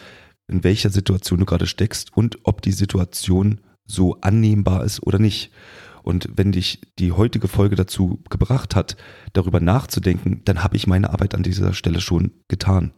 in 0.52 0.66
welcher 0.66 0.90
Situation 0.90 1.40
du 1.40 1.46
gerade 1.46 1.66
steckst 1.66 2.12
und 2.18 2.40
ob 2.44 2.62
die 2.62 2.74
Situation 2.74 3.62
so 3.88 4.20
annehmbar 4.20 4.84
ist 4.84 5.02
oder 5.02 5.18
nicht. 5.18 5.54
Und 6.04 6.28
wenn 6.36 6.52
dich 6.52 6.82
die 7.00 7.14
heutige 7.14 7.48
Folge 7.48 7.78
dazu 7.78 8.22
gebracht 8.30 8.76
hat, 8.76 8.98
darüber 9.32 9.62
nachzudenken, 9.62 10.42
dann 10.44 10.62
habe 10.62 10.76
ich 10.76 10.88
meine 10.88 11.12
Arbeit 11.12 11.36
an 11.36 11.44
dieser 11.44 11.72
Stelle 11.72 12.02
schon 12.02 12.32
getan. 12.50 12.92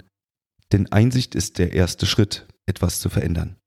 Denn 0.72 0.92
Einsicht 0.92 1.36
ist 1.36 1.60
der 1.60 1.74
erste 1.74 2.08
Schritt, 2.08 2.48
etwas 2.66 3.00
zu 3.00 3.10
verändern. 3.10 3.61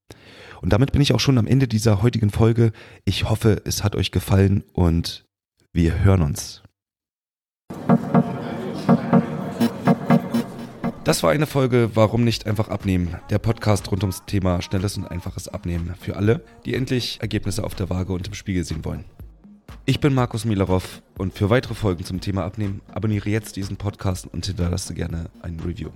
Und 0.65 0.73
damit 0.73 0.93
bin 0.93 1.03
ich 1.03 1.13
auch 1.13 1.21
schon 1.21 1.37
am 1.37 1.47
Ende 1.47 1.69
dieser 1.69 2.01
heutigen 2.01 2.31
Folge. 2.31 2.73
Ich 3.05 3.29
hoffe, 3.29 3.61
es 3.67 3.85
hat 3.85 3.95
euch 3.95 4.13
gefallen 4.13 4.65
und 4.73 5.27
wir 5.75 6.03
hören 6.03 6.23
uns. 6.23 6.63
Das 11.05 11.23
war 11.23 11.33
eine 11.33 11.45
Folge 11.45 11.91
Warum 11.93 12.25
nicht 12.25 12.47
einfach 12.47 12.71
abnehmen? 12.71 13.15
Der 13.29 13.39
Podcast 13.39 13.91
rund 13.93 14.05
ums 14.05 14.23
Thema 14.25 14.63
schnelles 14.63 14.97
und 14.97 15.05
einfaches 15.05 15.49
Abnehmen 15.49 15.95
für 16.01 16.17
alle, 16.17 16.43
die 16.65 16.73
endlich 16.73 17.19
Ergebnisse 17.21 17.63
auf 17.63 17.75
der 17.75 17.91
Waage 17.91 18.15
und 18.15 18.29
im 18.29 18.33
Spiegel 18.33 18.65
sehen 18.65 18.87
wollen. 18.87 19.05
Ich 19.85 20.01
bin 20.01 20.15
Markus 20.15 20.47
Milarov 20.47 21.03
und 21.19 21.35
für 21.35 21.51
weitere 21.51 21.75
Folgen 21.75 22.07
zum 22.07 22.23
Thema 22.23 22.43
Abnehmen 22.43 22.81
abonniere 22.91 23.29
jetzt 23.29 23.57
diesen 23.57 23.77
Podcast 23.77 24.27
und 24.33 24.47
hinterlasse 24.47 24.95
gerne 24.95 25.29
ein 25.43 25.61
Review. 25.61 25.91